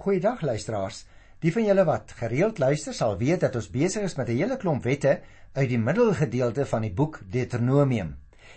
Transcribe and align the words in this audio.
Goeiedag 0.00 0.40
luisteraars. 0.40 1.02
Die 1.44 1.50
van 1.52 1.66
julle 1.66 1.82
wat 1.84 2.14
gereeld 2.16 2.58
luister 2.58 2.94
sal 2.96 3.18
weet 3.20 3.42
dat 3.44 3.56
ons 3.58 3.66
besig 3.68 4.06
is 4.08 4.14
met 4.16 4.30
'n 4.32 4.38
hele 4.38 4.56
klomp 4.56 4.84
wette 4.88 5.20
uit 5.52 5.68
die 5.68 5.78
middelgedeelte 5.78 6.64
van 6.66 6.82
die 6.82 6.92
boek 6.92 7.20
Deuteronomium. 7.30 8.16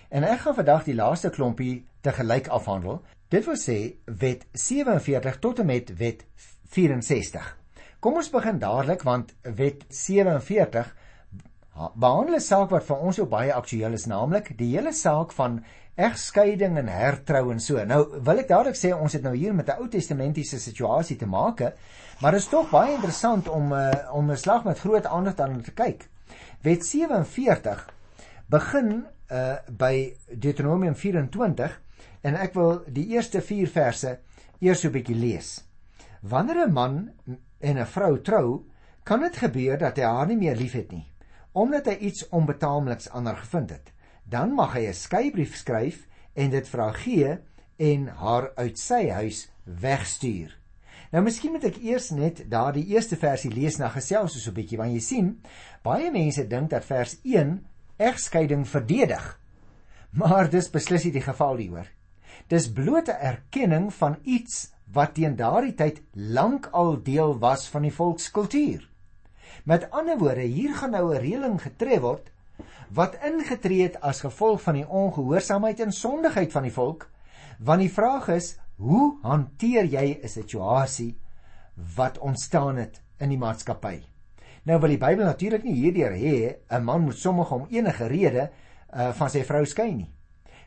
En 0.10 0.24
ek 0.24 0.40
gaan 0.40 0.56
vandag 0.56 0.84
die 0.84 0.96
laaste 0.96 1.29
klompie 1.29 1.86
te 2.02 2.12
gelyk 2.12 2.48
afhandel. 2.48 3.02
Dit 3.28 3.46
wil 3.46 3.60
sê 3.60 3.96
wet 4.06 4.46
47 4.54 5.40
tot 5.40 5.60
en 5.60 5.66
met 5.66 5.98
wet 5.98 6.26
64. 6.70 7.57
Kom 8.00 8.14
ons 8.14 8.30
begin 8.30 8.60
dadelik 8.60 9.02
want 9.02 9.36
wet 9.41 9.84
47 9.89 10.96
behandel 11.94 12.36
'n 12.36 12.39
saak 12.39 12.70
wat 12.70 12.84
vir 12.84 12.98
ons 12.98 13.16
so 13.16 13.25
baie 13.25 13.54
aktueel 13.54 13.94
is, 13.94 14.05
naamlik 14.05 14.57
die 14.57 14.75
hele 14.78 14.94
saak 14.94 15.32
van 15.32 15.64
egskeiding 15.96 16.78
en 16.78 16.88
hertrou 16.89 17.52
en 17.54 17.59
so. 17.62 17.78
Nou 17.86 18.02
wil 18.26 18.41
ek 18.41 18.50
dadelik 18.50 18.78
sê 18.78 18.94
ons 18.96 19.14
het 19.14 19.21
nou 19.26 19.36
hier 19.36 19.54
met 19.54 19.70
'n 19.70 19.78
Ou 19.82 19.88
Testamentiese 19.89 20.59
situasie 20.59 21.18
te 21.18 21.26
maak, 21.26 21.62
maar 22.21 22.32
dit 22.32 22.41
is 22.41 22.48
tog 22.48 22.70
baie 22.70 22.95
interessant 22.95 23.48
om 23.48 23.73
uh, 23.73 23.91
om 24.14 24.31
'n 24.31 24.38
slag 24.38 24.64
met 24.64 24.80
groot 24.80 25.05
aandag 25.05 25.36
daarna 25.36 25.62
te 25.62 25.72
kyk. 25.72 26.09
Wet 26.62 26.86
47 26.86 27.94
begin 28.50 29.05
uh, 29.31 29.55
by 29.70 30.16
Deuteronomium 30.27 30.95
24 30.95 31.81
en 32.22 32.36
ek 32.36 32.53
wil 32.53 32.84
die 32.88 33.08
eerste 33.08 33.41
4 33.41 33.67
verse 33.67 34.20
eers 34.59 34.80
so 34.80 34.88
'n 34.88 34.91
bietjie 34.91 35.16
lees. 35.16 35.64
Wanneer 36.22 36.67
'n 36.67 36.73
man 36.73 37.12
en 37.59 37.78
'n 37.78 37.86
vrou 37.86 38.22
trou, 38.22 38.66
kan 39.03 39.20
dit 39.20 39.38
gebeur 39.38 39.78
dat 39.78 39.98
hy 39.98 40.03
haar 40.03 40.28
nie 40.28 40.38
meer 40.38 40.55
liefhet 40.55 40.91
nie, 40.91 41.05
omdat 41.52 41.86
hy 41.86 41.98
iets 42.00 42.30
onbetaamliks 42.30 43.09
aan 43.09 43.25
haar 43.25 43.38
gevind 43.38 43.70
het 43.70 43.92
dan 44.23 44.54
mag 44.54 44.73
hy 44.73 44.88
'n 44.88 44.94
skeybrief 44.94 45.55
skryf 45.55 46.08
en 46.34 46.50
dit 46.50 46.68
vra 46.68 46.91
gee 46.91 47.38
en 47.77 48.08
haar 48.08 48.52
uit 48.55 48.80
sy 48.80 49.09
huis 49.09 49.50
wegstuur. 49.64 50.58
Nou 51.12 51.23
miskien 51.23 51.52
moet 51.52 51.64
ek 51.64 51.77
eers 51.77 52.09
net 52.09 52.44
daardie 52.50 52.88
eerste 52.90 53.16
versie 53.16 53.52
lees 53.54 53.78
na 53.78 53.90
gesels 53.94 54.34
so 54.34 54.50
'n 54.50 54.54
bietjie 54.54 54.78
want 54.78 54.94
jy 54.94 55.00
sien 55.00 55.42
baie 55.84 56.12
mense 56.12 56.47
dink 56.47 56.70
dat 56.70 56.86
vers 56.86 57.20
1 57.23 57.66
egskeiding 57.97 58.67
verdedig. 58.67 59.39
Maar 60.12 60.50
dis 60.50 60.69
beslis 60.69 61.03
nie 61.03 61.12
die 61.12 61.22
geval 61.22 61.56
nie 61.56 61.69
hoor. 61.69 61.88
Dis 62.47 62.72
blote 62.73 63.12
erkenning 63.12 63.94
van 63.94 64.17
iets 64.23 64.73
wat 64.94 65.14
teen 65.14 65.36
daardie 65.36 65.75
tyd 65.75 66.02
lank 66.14 66.69
al 66.72 66.97
deel 67.03 67.38
was 67.40 67.67
van 67.67 67.81
die 67.81 67.94
volkskultuur. 67.94 68.90
Met 69.66 69.92
ander 69.92 70.17
woorde, 70.17 70.42
hier 70.42 70.73
gaan 70.75 70.92
nou 70.92 71.14
'n 71.14 71.22
reëling 71.22 71.62
getref 71.62 72.02
word 72.02 72.31
wat 72.89 73.17
ingetree 73.25 73.83
het 73.83 74.00
as 74.02 74.22
gevolg 74.22 74.61
van 74.61 74.73
die 74.73 74.88
ongehoorsaamheid 74.88 75.80
en 75.80 75.92
sondigheid 75.92 76.52
van 76.52 76.64
die 76.64 76.73
volk. 76.73 77.09
Want 77.59 77.80
die 77.80 77.94
vraag 77.94 78.28
is, 78.28 78.58
hoe 78.75 79.17
hanteer 79.22 79.86
jy 79.86 80.19
'n 80.23 80.28
situasie 80.28 81.17
wat 81.95 82.17
ontstaan 82.17 82.78
het 82.78 83.02
in 83.17 83.30
die 83.30 83.38
maatskappy? 83.38 84.02
Nou 84.64 84.80
wil 84.80 84.89
die 84.89 84.97
Bybel 84.97 85.25
natuurlik 85.25 85.64
nie 85.64 85.75
hierdeur 85.75 86.11
hê 86.11 86.56
'n 86.69 86.84
man 86.84 87.02
moet 87.02 87.17
sommige 87.17 87.53
om 87.53 87.67
enige 87.69 88.08
rede 88.08 88.52
uh, 88.94 89.11
van 89.14 89.30
sy 89.30 89.44
vrou 89.44 89.66
skei 89.66 89.94
nie. 89.94 90.14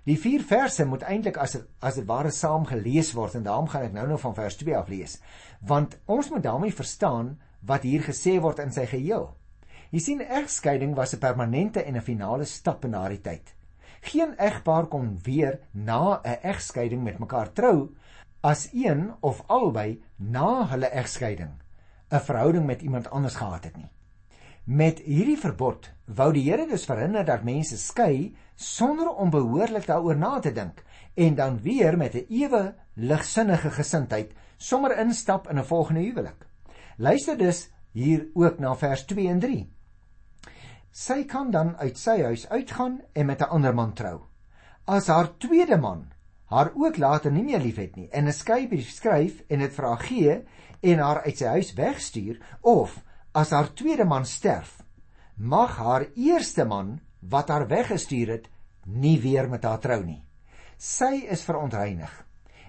Die 0.05 0.19
vier 0.19 0.43
verse 0.43 0.85
moet 0.85 1.03
eintlik 1.03 1.37
as 1.37 1.57
as 1.81 1.95
dit 1.95 2.07
ware 2.07 2.31
saam 2.31 2.67
gelees 2.67 3.13
word 3.13 3.35
en 3.35 3.43
daarom 3.43 3.69
gaan 3.69 3.83
ek 3.83 3.93
nou 3.93 4.07
nog 4.07 4.21
van 4.21 4.35
vers 4.35 4.57
2 4.57 4.77
af 4.77 4.89
lees. 4.89 5.19
Want 5.61 5.99
ons 6.07 6.31
moet 6.31 6.43
daarmee 6.43 6.73
verstaan 6.73 7.39
wat 7.67 7.83
hier 7.83 8.03
gesê 8.03 8.41
word 8.41 8.59
in 8.59 8.73
sy 8.73 8.87
geheel. 8.87 9.35
Jy 9.97 10.03
sien 10.05 10.19
egskeiding 10.21 10.91
was 10.93 11.15
'n 11.15 11.19
permanente 11.19 11.81
en 11.81 11.97
'n 11.97 12.05
finale 12.05 12.45
stap 12.45 12.85
in 12.85 12.91
daardie 12.91 13.21
tyd. 13.21 13.55
Geen 14.01 14.35
egpaar 14.37 14.87
kon 14.87 15.19
weer 15.25 15.61
na 15.73 16.21
'n 16.21 16.37
egskeiding 16.43 17.03
met 17.03 17.19
mekaar 17.19 17.53
trou 17.53 17.95
as 18.43 18.69
een 18.73 19.15
of 19.21 19.43
albei 19.47 20.03
na 20.17 20.67
hulle 20.69 20.87
egskeiding 20.87 21.51
'n 22.11 22.21
verhouding 22.21 22.67
met 22.67 22.83
iemand 22.83 23.11
anders 23.11 23.35
gehad 23.35 23.65
het 23.65 23.77
nie. 23.77 23.89
Met 24.65 24.99
hierdie 24.99 25.39
verbod 25.39 25.91
wou 26.05 26.33
die 26.33 26.51
Here 26.51 26.67
dus 26.67 26.85
verhinder 26.85 27.25
dat 27.25 27.45
mense 27.45 27.79
skei 27.79 28.37
sonder 28.55 29.09
om 29.09 29.31
behoorlik 29.31 29.87
daaroor 29.87 30.17
na 30.17 30.39
te 30.39 30.53
dink 30.53 30.85
en 31.15 31.35
dan 31.35 31.61
weer 31.63 31.97
met 31.97 32.15
'n 32.15 32.27
ewe 32.29 32.75
ligsinnige 32.95 33.71
gesindheid 33.71 34.33
sommer 34.57 34.99
instap 34.99 35.49
in 35.49 35.59
'n 35.59 35.65
volgende 35.65 36.01
huwelik. 36.01 36.47
Luister 36.97 37.39
dus 37.39 37.71
hier 37.93 38.27
ook 38.35 38.59
na 38.59 38.77
vers 38.77 39.05
2 39.05 39.29
en 39.29 39.39
3 39.39 39.76
sy 40.97 41.27
kan 41.29 41.51
dan 41.53 41.75
uit 41.77 41.99
sy 42.01 42.23
huis 42.25 42.47
uitgaan 42.49 43.01
en 43.13 43.27
met 43.27 43.43
'n 43.43 43.53
ander 43.53 43.75
man 43.75 43.93
trou. 43.93 44.21
As 44.87 45.07
haar 45.07 45.37
tweede 45.37 45.77
man 45.77 46.13
haar 46.47 46.71
ook 46.75 46.97
later 46.97 47.33
nie 47.33 47.43
meer 47.43 47.61
liefhet 47.61 47.97
nie 47.97 48.09
en 48.11 48.27
'n 48.27 48.33
skeybrief 48.33 48.91
skryf 48.91 49.43
en 49.49 49.59
dit 49.59 49.75
vra 49.75 49.97
gee 49.97 50.45
en 50.81 50.99
haar 50.99 51.23
uit 51.23 51.39
sy 51.39 51.45
huis 51.47 51.75
wegstuur 51.75 52.41
of 52.61 53.03
as 53.33 53.51
haar 53.51 53.75
tweede 53.75 54.05
man 54.05 54.25
sterf, 54.27 54.83
mag 55.37 55.77
haar 55.77 56.07
eerste 56.15 56.65
man 56.65 57.01
wat 57.21 57.49
haar 57.49 57.69
weggestuur 57.69 58.29
het 58.29 58.49
nie 58.87 59.21
weer 59.21 59.49
met 59.49 59.65
haar 59.65 59.81
trou 59.81 60.05
nie. 60.05 60.25
Sy 60.79 61.27
is 61.29 61.45
verontreinig. 61.45 62.25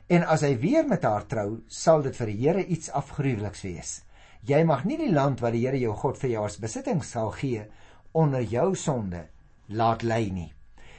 En 0.08 0.24
as 0.24 0.42
hy 0.42 0.58
weer 0.60 0.88
met 0.88 1.04
haar 1.04 1.26
trou, 1.28 1.64
sal 1.68 2.02
dit 2.02 2.16
vir 2.16 2.26
die 2.28 2.48
Here 2.48 2.66
iets 2.66 2.90
afgruweliks 2.90 3.62
wees. 3.62 4.04
Jy 4.42 4.64
mag 4.64 4.84
nie 4.86 4.98
die 4.98 5.12
land 5.12 5.40
wat 5.40 5.54
die 5.54 5.66
Here 5.66 5.80
jou 5.80 5.94
God 5.94 6.18
vir 6.18 6.30
jou 6.30 6.46
as 6.46 6.60
besitting 6.60 7.04
sal 7.04 7.32
gee 7.32 7.68
onder 8.12 8.42
jou 8.42 8.76
sonde 8.76 9.28
laat 9.68 10.02
lei 10.02 10.32
nie. 10.32 10.54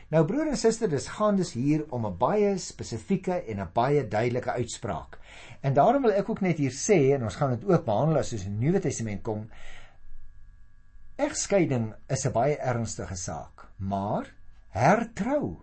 Nou 0.08 0.22
broer 0.24 0.48
en 0.48 0.56
suster, 0.56 0.88
dis 0.88 1.08
gaan 1.18 1.36
dus 1.36 1.52
hier 1.52 1.84
om 1.92 2.06
'n 2.06 2.16
baie 2.16 2.58
spesifieke 2.58 3.44
en 3.44 3.60
'n 3.60 3.70
baie 3.72 4.08
duidelike 4.08 4.50
uitspraak. 4.50 5.18
En 5.60 5.74
daarom 5.74 6.02
wil 6.02 6.12
ek 6.12 6.28
ook 6.28 6.40
net 6.40 6.58
hier 6.58 6.72
sê 6.72 7.14
en 7.14 7.24
ons 7.24 7.36
gaan 7.36 7.50
dit 7.50 7.64
ook 7.64 7.84
behandel 7.84 8.18
as 8.18 8.32
ons 8.32 8.44
in 8.44 8.58
die 8.58 8.66
Nuwe 8.66 8.80
Testament 8.80 9.22
kom. 9.22 9.50
Egskeiding 11.16 11.94
is 12.08 12.26
'n 12.26 12.32
baie 12.32 12.56
ernstige 12.56 13.16
saak, 13.16 13.68
maar 13.76 14.32
hertrou 14.68 15.56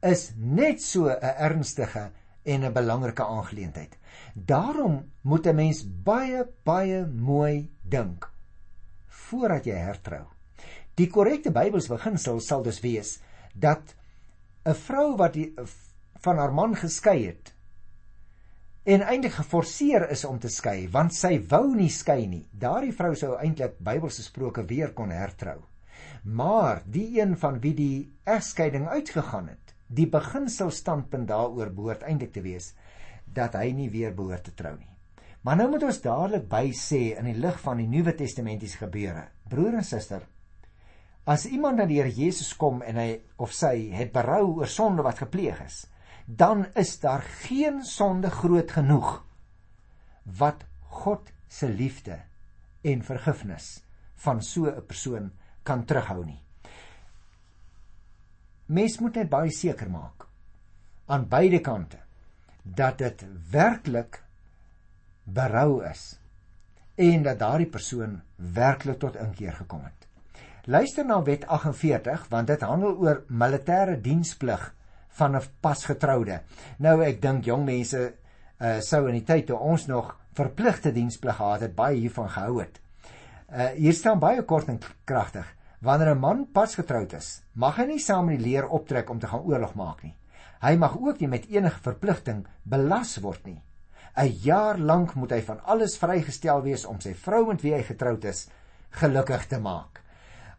is 0.00 0.32
net 0.36 0.82
so 0.82 1.08
'n 1.08 1.34
ernstige 1.38 2.10
en 2.44 2.64
'n 2.64 2.72
belangrike 2.72 3.24
aangeleentheid. 3.24 3.98
Daarom 4.34 5.10
moet 5.20 5.46
'n 5.46 5.54
mens 5.54 5.84
baie 6.02 6.46
baie 6.64 7.06
mooi 7.06 7.70
dink 7.82 8.30
voordat 9.06 9.64
jy 9.64 9.74
hertrou. 9.74 10.24
Die 11.00 11.08
korrekte 11.08 11.50
Bybelse 11.50 11.94
beginsel 11.94 12.40
sal 12.44 12.62
dus 12.62 12.80
wees 12.84 13.18
dat 13.54 13.94
'n 14.64 14.74
vrou 14.74 15.16
wat 15.16 15.32
die, 15.32 15.54
van 16.20 16.38
haar 16.38 16.52
man 16.52 16.76
geskei 16.76 17.26
het 17.26 17.54
en 18.84 19.00
eintlik 19.00 19.32
geforseer 19.32 20.10
is 20.10 20.24
om 20.24 20.38
te 20.38 20.48
skei 20.48 20.88
want 20.90 21.14
sy 21.14 21.38
wou 21.48 21.74
nie 21.74 21.90
skei 21.90 22.26
nie. 22.26 22.46
Daardie 22.50 22.92
vrou 22.92 23.14
sou 23.14 23.36
eintlik 23.38 23.78
Bybelse 23.78 24.22
sproke 24.22 24.64
weer 24.66 24.92
kon 24.92 25.10
hertrou. 25.10 25.60
Maar 26.22 26.82
die 26.86 27.20
een 27.20 27.36
van 27.38 27.60
wie 27.60 27.74
die 27.74 28.12
egskeiding 28.24 28.88
uitgegaan 28.88 29.48
het, 29.48 29.74
die 29.86 30.06
beginselstandpunt 30.06 31.28
daaroor 31.28 31.70
behoort 31.70 32.02
eintlik 32.02 32.32
te 32.32 32.42
wees 32.42 32.74
dat 33.26 33.54
hy 33.54 33.72
nie 33.72 33.90
weer 33.90 34.14
behoort 34.14 34.44
te 34.44 34.54
trou 34.54 34.76
nie. 34.76 34.90
Maar 35.42 35.56
nou 35.56 35.70
moet 35.70 35.82
ons 35.82 36.02
dadelik 36.02 36.48
by 36.50 36.68
sê 36.76 37.18
in 37.18 37.26
die 37.26 37.38
lig 37.38 37.58
van 37.60 37.80
die 37.82 37.88
Nuwe 37.90 38.14
Testamentiese 38.14 38.78
gebeure. 38.84 39.24
Broer 39.50 39.80
en 39.80 39.84
suster, 39.86 40.22
As 41.24 41.46
iemand 41.46 41.78
na 41.78 41.86
die 41.86 42.00
Here 42.00 42.10
Jesus 42.10 42.50
kom 42.58 42.80
en 42.82 42.98
hy 42.98 43.20
of 43.38 43.52
sy 43.54 43.92
het 43.94 44.10
berou 44.14 44.58
oor 44.58 44.70
sonde 44.70 45.04
wat 45.06 45.22
gepleeg 45.22 45.60
is, 45.62 45.84
dan 46.26 46.66
is 46.78 46.96
daar 47.02 47.22
geen 47.44 47.82
sonde 47.86 48.30
groot 48.30 48.70
genoeg 48.70 49.20
wat 50.38 50.64
God 51.02 51.30
se 51.48 51.68
liefde 51.70 52.18
en 52.82 53.06
vergifnis 53.06 53.84
van 54.24 54.42
so 54.42 54.66
'n 54.66 54.86
persoon 54.86 55.30
kan 55.62 55.84
terughou 55.84 56.24
nie. 56.24 56.42
Mens 58.66 58.98
moet 58.98 59.14
net 59.14 59.30
baie 59.30 59.50
seker 59.50 59.90
maak 59.90 60.26
aan 61.06 61.28
beide 61.28 61.60
kante 61.60 61.98
dat 62.62 62.98
dit 62.98 63.24
werklik 63.50 64.22
berou 65.24 65.84
is 65.84 66.18
en 66.96 67.22
dat 67.22 67.38
daardie 67.38 67.70
persoon 67.70 68.22
werklik 68.36 68.98
tot 68.98 69.16
inkeer 69.16 69.52
gekom 69.52 69.84
het. 69.84 70.11
Luister 70.64 71.02
na 71.04 71.16
Wet 71.26 71.42
48 71.50 72.28
want 72.30 72.46
dit 72.46 72.60
handel 72.62 72.92
oor 73.02 73.24
militêre 73.26 73.96
diensplig 73.98 74.60
van 75.18 75.34
'n 75.36 75.42
pasgetroude. 75.60 76.40
Nou 76.78 77.02
ek 77.02 77.22
dink 77.22 77.44
jong 77.44 77.64
mense 77.64 77.98
uh, 77.98 78.78
sou 78.80 79.08
in 79.08 79.16
die 79.18 79.24
tyd 79.26 79.46
toe 79.46 79.58
ons 79.58 79.86
nog 79.86 80.12
verpligte 80.38 80.92
diensplig 80.92 81.36
gehad 81.36 81.60
het, 81.60 81.74
baie 81.74 81.96
hiervan 81.98 82.28
gehou 82.28 82.60
het. 82.60 82.78
Uh, 83.50 83.66
hier 83.74 83.92
staan 83.92 84.20
baie 84.20 84.42
kort 84.42 84.68
en 84.68 84.78
kragtig. 85.04 85.46
Wanneer 85.80 86.14
'n 86.14 86.20
man 86.20 86.46
pasgetroud 86.52 87.12
is, 87.12 87.42
mag 87.54 87.76
hy 87.76 87.86
nie 87.86 87.98
saam 87.98 88.26
met 88.26 88.38
die 88.38 88.46
leer 88.46 88.68
optrek 88.68 89.10
om 89.10 89.18
te 89.18 89.26
gaan 89.26 89.42
oorlog 89.42 89.74
maak 89.74 90.02
nie. 90.02 90.14
Hy 90.62 90.76
mag 90.76 90.96
ook 90.96 91.18
nie 91.18 91.28
met 91.28 91.50
enige 91.50 91.80
verpligting 91.80 92.46
belas 92.62 93.16
word 93.16 93.46
nie. 93.46 93.62
'n 94.16 94.30
Jaar 94.44 94.78
lank 94.78 95.14
moet 95.14 95.30
hy 95.30 95.42
van 95.42 95.60
alles 95.64 95.98
vrygestel 95.98 96.62
wees 96.62 96.84
om 96.84 97.00
sy 97.00 97.14
vrou 97.14 97.46
met 97.46 97.62
wie 97.62 97.74
hy 97.74 97.82
getroud 97.82 98.24
is 98.24 98.48
gelukkig 98.90 99.46
te 99.46 99.58
maak. 99.58 100.01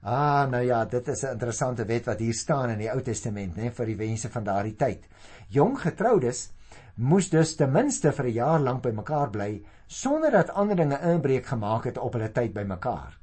Ah, 0.03 0.49
nou 0.51 0.59
ja, 0.65 0.83
dit 0.85 1.07
is 1.07 1.23
'n 1.23 1.31
interessante 1.31 1.85
wet 1.85 2.05
wat 2.05 2.19
hier 2.19 2.33
staan 2.33 2.69
in 2.69 2.77
die 2.77 2.91
Ou 2.91 3.01
Testament, 3.01 3.55
né, 3.55 3.71
vir 3.71 3.85
die 3.85 3.95
wense 3.95 4.29
van 4.29 4.43
daardie 4.43 4.75
tyd. 4.75 5.07
Jong 5.47 5.79
getroudes 5.79 6.51
moes 6.95 7.29
dus 7.29 7.55
ten 7.55 7.71
minste 7.71 8.11
vir 8.11 8.25
'n 8.25 8.33
jaar 8.33 8.59
lank 8.59 8.81
bymekaar 8.83 9.29
bly 9.29 9.63
sonder 9.87 10.31
dat 10.31 10.49
ander 10.49 10.75
dinge 10.75 10.99
inbreuk 11.01 11.45
gemaak 11.45 11.83
het 11.83 11.97
op 11.97 12.13
hulle 12.13 12.31
tyd 12.31 12.53
bymekaar. 12.53 13.17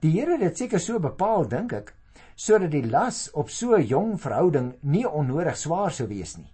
Die 0.00 0.10
Here 0.10 0.32
het 0.32 0.40
dit 0.40 0.56
seker 0.56 0.80
so 0.80 0.98
bepaal, 0.98 1.48
dink 1.48 1.72
ek, 1.72 1.94
sodat 2.34 2.70
die 2.70 2.90
las 2.90 3.30
op 3.32 3.50
so 3.50 3.76
'n 3.76 3.86
jong 3.86 4.20
verhouding 4.20 4.74
nie 4.82 5.06
onnodig 5.06 5.56
swaar 5.56 5.90
sou 5.90 6.08
wees 6.08 6.36
nie. 6.36 6.52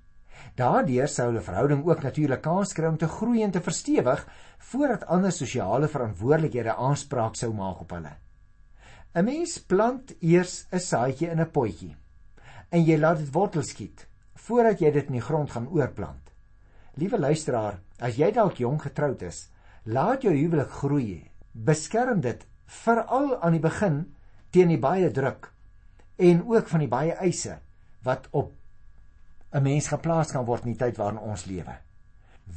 Daardeur 0.56 1.08
sou 1.08 1.26
hulle 1.26 1.40
verhouding 1.40 1.86
ook 1.86 2.02
natuurlik 2.02 2.42
kans 2.42 2.72
kry 2.72 2.86
om 2.86 2.98
te 2.98 3.08
groei 3.08 3.42
en 3.42 3.50
te 3.50 3.60
verstewig 3.60 4.26
voordat 4.58 5.06
ander 5.06 5.32
sosiale 5.32 5.88
verantwoordelikhede 5.88 6.76
aanspraak 6.76 7.34
sou 7.34 7.52
maak 7.54 7.80
op 7.80 7.90
hulle. 7.90 8.12
'n 9.14 9.24
Mens 9.24 9.58
plant 9.62 10.10
eers 10.20 10.66
'n 10.72 10.80
saadjie 10.80 11.30
in 11.30 11.40
'n 11.40 11.50
potjie 11.50 11.94
en 12.74 12.82
jy 12.82 12.96
laat 12.98 13.18
dit 13.18 13.30
wortel 13.32 13.62
skiet 13.62 14.08
voordat 14.46 14.80
jy 14.80 14.90
dit 14.90 15.06
in 15.06 15.18
die 15.20 15.26
grond 15.28 15.50
gaan 15.50 15.68
oorplant. 15.68 16.32
Liewe 16.98 17.18
luisteraar, 17.18 17.78
as 17.98 18.18
jy 18.18 18.30
dalk 18.34 18.58
jong 18.58 18.80
getroud 18.82 19.22
is, 19.22 19.48
laat 19.84 20.22
jou 20.22 20.32
huwelik 20.34 20.70
groei. 20.80 21.30
Beskerm 21.52 22.20
dit 22.20 22.42
veral 22.66 23.36
aan 23.40 23.52
die 23.52 23.62
begin 23.62 24.14
teen 24.50 24.68
die 24.68 24.80
baie 24.82 25.10
druk 25.10 25.52
en 26.18 26.42
ook 26.50 26.68
van 26.68 26.80
die 26.80 26.90
baie 26.90 27.14
eise 27.14 27.60
wat 28.02 28.26
op 28.32 28.52
'n 29.52 29.62
mens 29.62 29.88
geplaas 29.88 30.32
kan 30.32 30.44
word 30.44 30.64
in 30.64 30.72
die 30.72 30.78
tyd 30.78 30.96
waarin 30.96 31.18
ons 31.18 31.46
lewe. 31.46 31.78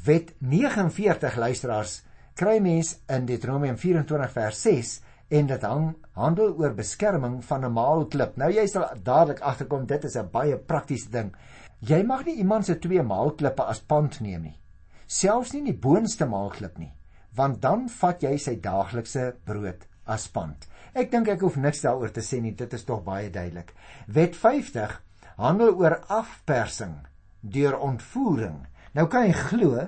Wet 0.06 0.33
49 0.39 1.36
luisteraars 1.36 2.01
kry 2.33 2.59
mens 2.59 2.98
in 3.09 3.25
Deuteronomium 3.25 3.77
24 3.77 4.31
vers 4.31 4.62
6 4.62 5.01
en 5.29 5.47
dit 5.47 5.63
hang 5.68 5.88
handel 6.15 6.53
oor 6.59 6.74
beskerming 6.75 7.41
van 7.45 7.65
'n 7.65 7.74
maalklip. 7.74 8.38
Nou 8.38 8.51
jy 8.51 8.68
sal 8.68 8.88
dadelik 9.03 9.39
agterkom 9.41 9.85
dit 9.85 10.03
is 10.03 10.15
'n 10.18 10.29
baie 10.31 10.57
praktiese 10.57 11.09
ding. 11.09 11.35
Jy 11.79 12.03
mag 12.03 12.25
nie 12.25 12.35
iemand 12.35 12.65
se 12.65 12.79
twee 12.79 13.03
maalklippe 13.03 13.63
as 13.63 13.81
pand 13.81 14.19
neem 14.19 14.41
nie. 14.41 14.59
Selfs 15.06 15.53
nie 15.53 15.63
die 15.63 15.77
boonste 15.77 16.25
maalklip 16.25 16.77
nie, 16.77 16.94
want 17.35 17.62
dan 17.62 17.89
vat 17.89 18.21
jy 18.21 18.38
sy 18.38 18.56
daaglikse 18.56 19.35
brood 19.45 19.88
as 20.06 20.27
pand. 20.27 20.68
Ek 20.94 21.12
dink 21.12 21.27
ek 21.27 21.41
hoef 21.41 21.56
niks 21.56 21.81
daaroor 21.81 22.12
te 22.12 22.21
sê 22.21 22.41
nie, 22.41 22.56
dit 22.56 22.73
is 22.73 22.83
tog 22.83 23.03
baie 23.03 23.30
duidelik. 23.30 23.73
Wet 24.07 24.35
handel 25.38 25.75
oor 25.75 26.00
afpersing 26.07 26.95
deur 27.41 27.77
ontvoering. 27.80 28.65
Nou 28.94 29.07
kan 29.07 29.27
jy 29.27 29.33
glo 29.33 29.88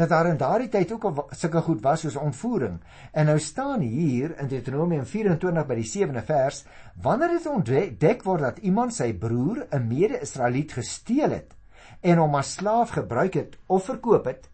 dat 0.00 0.08
daar 0.08 0.28
in 0.30 0.38
daardie 0.40 0.68
tyd 0.72 0.92
ook 0.92 1.04
al 1.04 1.18
sulke 1.36 1.60
goed 1.66 1.82
was 1.84 2.04
soos 2.04 2.16
ontvoering. 2.16 2.78
En 3.12 3.26
nou 3.28 3.38
staan 3.38 3.80
hier 3.80 4.32
in 4.40 4.48
Deuteronomium 4.48 5.04
24 5.04 5.66
by 5.68 5.76
die 5.78 5.88
7de 5.88 6.24
vers, 6.24 6.64
wanneer 7.02 7.36
dit 7.36 7.48
ontdek 7.50 8.24
word 8.24 8.46
dat 8.46 8.58
iemand 8.64 8.94
sy 8.96 9.12
broer, 9.12 9.66
'n 9.70 9.88
mede-Israeliet 9.88 10.72
gesteel 10.72 11.30
het 11.30 11.56
en 12.00 12.18
hom 12.18 12.34
as 12.34 12.52
slaaf 12.56 12.90
gebruik 12.96 13.34
het 13.34 13.56
of 13.66 13.84
verkoop 13.84 14.24
het, 14.24 14.48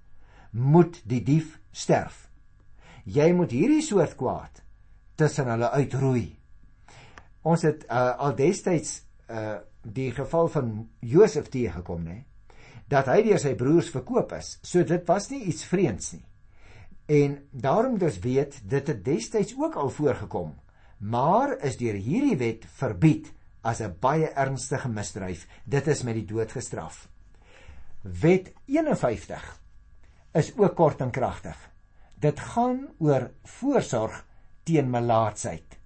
moet 0.50 1.02
die 1.04 1.22
dief 1.22 1.60
sterf. 1.70 2.28
Jy 3.04 3.32
moet 3.32 3.50
hierdie 3.50 3.82
soort 3.82 4.16
kwaad 4.16 4.62
tussen 5.14 5.46
hulle 5.46 5.70
uitroei. 5.70 6.38
Ons 7.42 7.62
het 7.62 7.84
uh, 7.84 8.18
al 8.18 8.34
destyds 8.34 9.02
uh 9.30 9.58
die 9.86 10.10
geval 10.10 10.48
van 10.48 10.88
Josef 10.98 11.46
teëgekom 11.48 12.02
nê 12.02 12.24
dat 12.88 13.08
hy 13.10 13.22
deur 13.26 13.40
sy 13.42 13.54
broers 13.58 13.90
verkoop 13.90 14.32
is. 14.36 14.56
So 14.62 14.84
dit 14.86 15.06
was 15.08 15.30
nie 15.30 15.42
iets 15.50 15.64
vreemds 15.66 16.12
nie. 16.12 16.24
En 17.06 17.38
daarom 17.50 17.98
dus 17.98 18.18
weet 18.18 18.60
dit 18.64 18.86
het 18.86 19.04
destyds 19.04 19.54
ook 19.58 19.74
al 19.74 19.90
voorgekom, 19.90 20.54
maar 20.98 21.56
is 21.62 21.78
deur 21.78 21.94
hierdie 21.94 22.36
wet 22.36 22.66
verbied 22.78 23.32
as 23.62 23.80
'n 23.80 23.96
baie 24.00 24.28
ernstige 24.28 24.88
misdryf. 24.88 25.46
Dit 25.64 25.86
is 25.86 26.02
met 26.02 26.14
die 26.14 26.24
dood 26.24 26.52
gestraf. 26.52 27.08
Wet 28.02 28.52
51 28.66 29.60
is 30.32 30.52
ook 30.56 30.76
kort 30.76 31.00
en 31.00 31.10
kragtig. 31.10 31.56
Dit 32.14 32.40
gaan 32.40 32.88
oor 32.98 33.30
voorsorg 33.42 34.24
teen 34.62 34.90
melaatsheid. 34.90 35.78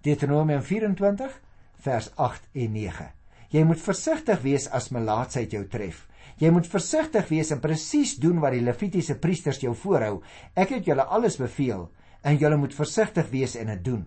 Deuteronomium 0.00 0.62
24 0.62 1.40
vers 1.82 2.16
8 2.16 2.48
en 2.52 2.72
9. 2.72 3.10
Jy 3.48 3.64
moet 3.64 3.80
versigtig 3.80 4.40
wees 4.40 4.68
as 4.70 4.90
melaatsheid 4.90 5.50
jou 5.50 5.66
tref. 5.66 6.06
Jy 6.40 6.50
moet 6.50 6.68
versigtig 6.68 7.28
wees 7.28 7.50
en 7.52 7.60
presies 7.60 8.16
doen 8.20 8.40
wat 8.40 8.56
die 8.56 8.64
Levitiese 8.64 9.18
priesters 9.20 9.60
jou 9.62 9.74
voorhou. 9.74 10.22
Ek 10.54 10.72
het 10.76 10.86
julle 10.86 11.04
alles 11.04 11.36
beveel 11.40 11.88
en 12.22 12.38
julle 12.38 12.56
moet 12.56 12.74
versigtig 12.74 13.28
wees 13.30 13.56
en 13.58 13.72
dit 13.74 13.84
doen. 13.84 14.06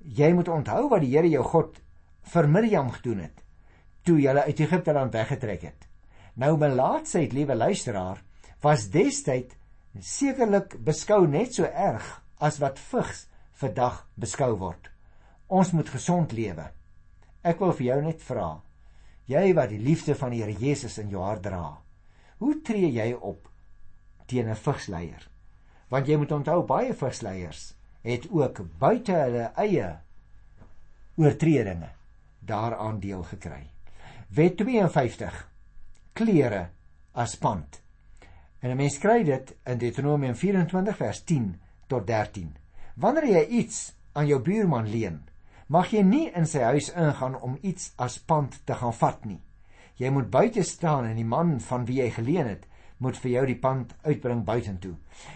Jy 0.00 0.32
moet 0.36 0.48
onthou 0.52 0.86
wat 0.92 1.02
die 1.02 1.14
Here 1.16 1.28
jou 1.30 1.42
God 1.42 1.80
vir 2.32 2.48
Miriam 2.50 2.90
gedoen 2.94 3.26
het 3.26 3.42
toe 4.06 4.20
julle 4.22 4.44
uit 4.46 4.60
Egipte 4.62 4.92
land 4.94 5.14
weggetrek 5.16 5.62
het. 5.66 5.86
Nou 6.38 6.52
melaatsheid, 6.60 7.32
liewe 7.34 7.56
luisteraar, 7.56 8.20
was 8.62 8.86
destyd 8.94 9.56
sekerlik 9.98 10.76
beskou 10.84 11.24
net 11.26 11.56
so 11.56 11.66
erg 11.66 12.06
as 12.38 12.60
wat 12.62 12.78
vigs 12.92 13.24
vandag 13.58 14.04
beskou 14.14 14.52
word. 14.60 14.90
Ons 15.48 15.72
moet 15.72 15.88
gesond 15.90 16.32
lewe. 16.36 16.68
Ek 17.42 17.58
wil 17.62 17.72
vir 17.78 17.86
jou 17.86 17.98
net 18.04 18.22
vra, 18.22 18.48
jy 19.26 19.54
wat 19.54 19.70
die 19.70 19.82
liefde 19.82 20.14
van 20.14 20.30
die 20.30 20.42
Here 20.42 20.54
Jesus 20.58 20.98
in 20.98 21.10
jou 21.10 21.22
hart 21.22 21.42
dra. 21.42 21.78
Hoe 22.38 22.60
tree 22.62 22.90
jy 22.92 23.12
op 23.12 23.48
teen 24.26 24.48
'n 24.48 24.54
vigsleier? 24.54 25.28
Want 25.88 26.06
jy 26.06 26.16
moet 26.16 26.32
onthou 26.32 26.62
baie 26.66 26.94
vigsleiers 26.94 27.74
het 28.02 28.28
ook 28.30 28.60
buite 28.78 29.12
hulle 29.12 29.50
eie 29.56 29.98
oortredinge 31.16 31.88
daaraan 32.38 33.00
deel 33.00 33.22
gekry. 33.22 33.66
Wet 34.28 34.56
52 34.56 35.50
klere 36.12 36.68
as 37.12 37.36
pand. 37.36 37.80
En 38.60 38.70
'n 38.70 38.76
mens 38.76 38.98
kry 38.98 39.24
dit 39.24 39.54
in 39.64 39.78
Deuteronomium 39.78 40.34
24 40.34 40.96
vers 40.96 41.24
10 41.24 41.60
tot 41.86 42.06
13. 42.06 42.56
Wanneer 42.94 43.26
jy 43.26 43.46
iets 43.46 43.94
aan 44.12 44.26
jou 44.26 44.40
buurman 44.40 44.88
leen, 44.88 45.28
mag 45.66 45.90
jy 45.90 46.02
nie 46.02 46.26
in 46.34 46.46
sy 46.46 46.62
huis 46.62 46.92
ingaan 46.94 47.34
om 47.42 47.58
iets 47.62 47.92
as 47.98 48.18
pand 48.18 48.60
te 48.64 48.74
gaan 48.74 48.94
vat 48.94 49.24
nie. 49.26 49.40
Jy 49.96 50.10
moet 50.12 50.30
buite 50.30 50.62
staan 50.62 51.06
en 51.08 51.16
die 51.16 51.24
man 51.24 51.56
van 51.60 51.86
wie 51.88 52.02
jy 52.02 52.10
geleen 52.10 52.46
het, 52.46 52.66
moet 52.98 53.16
vir 53.20 53.30
jou 53.30 53.46
die 53.46 53.58
pand 53.60 53.94
uitbring 54.04 54.44
buitentoe. 54.44 54.94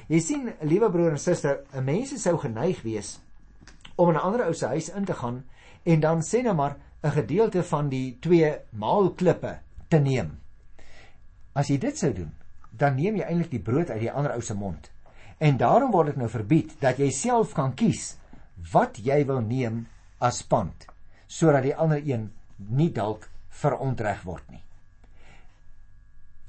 Jy 0.08 0.20
sien, 0.20 0.52
liewe 0.62 0.90
broer 0.92 1.16
en 1.16 1.18
suster, 1.18 1.64
'n 1.72 1.84
mens 1.84 2.14
sou 2.22 2.36
geneig 2.38 2.82
wees 2.82 3.20
om 3.96 4.08
in 4.08 4.16
'n 4.16 4.24
ander 4.24 4.46
ou 4.46 4.54
se 4.54 4.66
huis 4.66 4.88
in 4.88 5.04
te 5.04 5.14
gaan 5.14 5.44
en 5.84 6.00
dan 6.00 6.20
sê 6.20 6.42
nou 6.42 6.54
maar 6.54 6.76
'n 7.02 7.10
gedeelte 7.10 7.62
van 7.62 7.88
die 7.88 8.18
twee 8.20 8.58
maalklippe 8.70 9.58
te 9.88 9.98
neem. 9.98 10.38
As 11.52 11.68
jy 11.68 11.78
dit 11.78 11.98
sou 11.98 12.12
doen, 12.12 12.32
dan 12.70 12.96
neem 12.96 13.16
jy 13.16 13.22
eintlik 13.22 13.50
die 13.50 13.62
brood 13.62 13.90
uit 13.90 14.00
die 14.00 14.12
ander 14.12 14.32
ou 14.32 14.40
se 14.40 14.54
mond. 14.54 14.90
En 15.38 15.56
daarom 15.56 15.90
word 15.90 16.06
dit 16.06 16.16
nou 16.16 16.28
verbied 16.28 16.80
dat 16.80 16.98
jy 16.98 17.10
self 17.10 17.52
kan 17.52 17.74
kies 17.74 18.18
wat 18.72 18.98
jy 18.98 19.24
wil 19.26 19.40
neem 19.40 19.86
as 20.20 20.42
pand 20.42 20.86
sodat 21.30 21.62
die 21.62 21.76
ander 21.76 22.02
een 22.04 22.30
nie 22.68 22.90
dalk 22.92 23.28
verontreg 23.60 24.24
word 24.26 24.46
nie. 24.50 24.62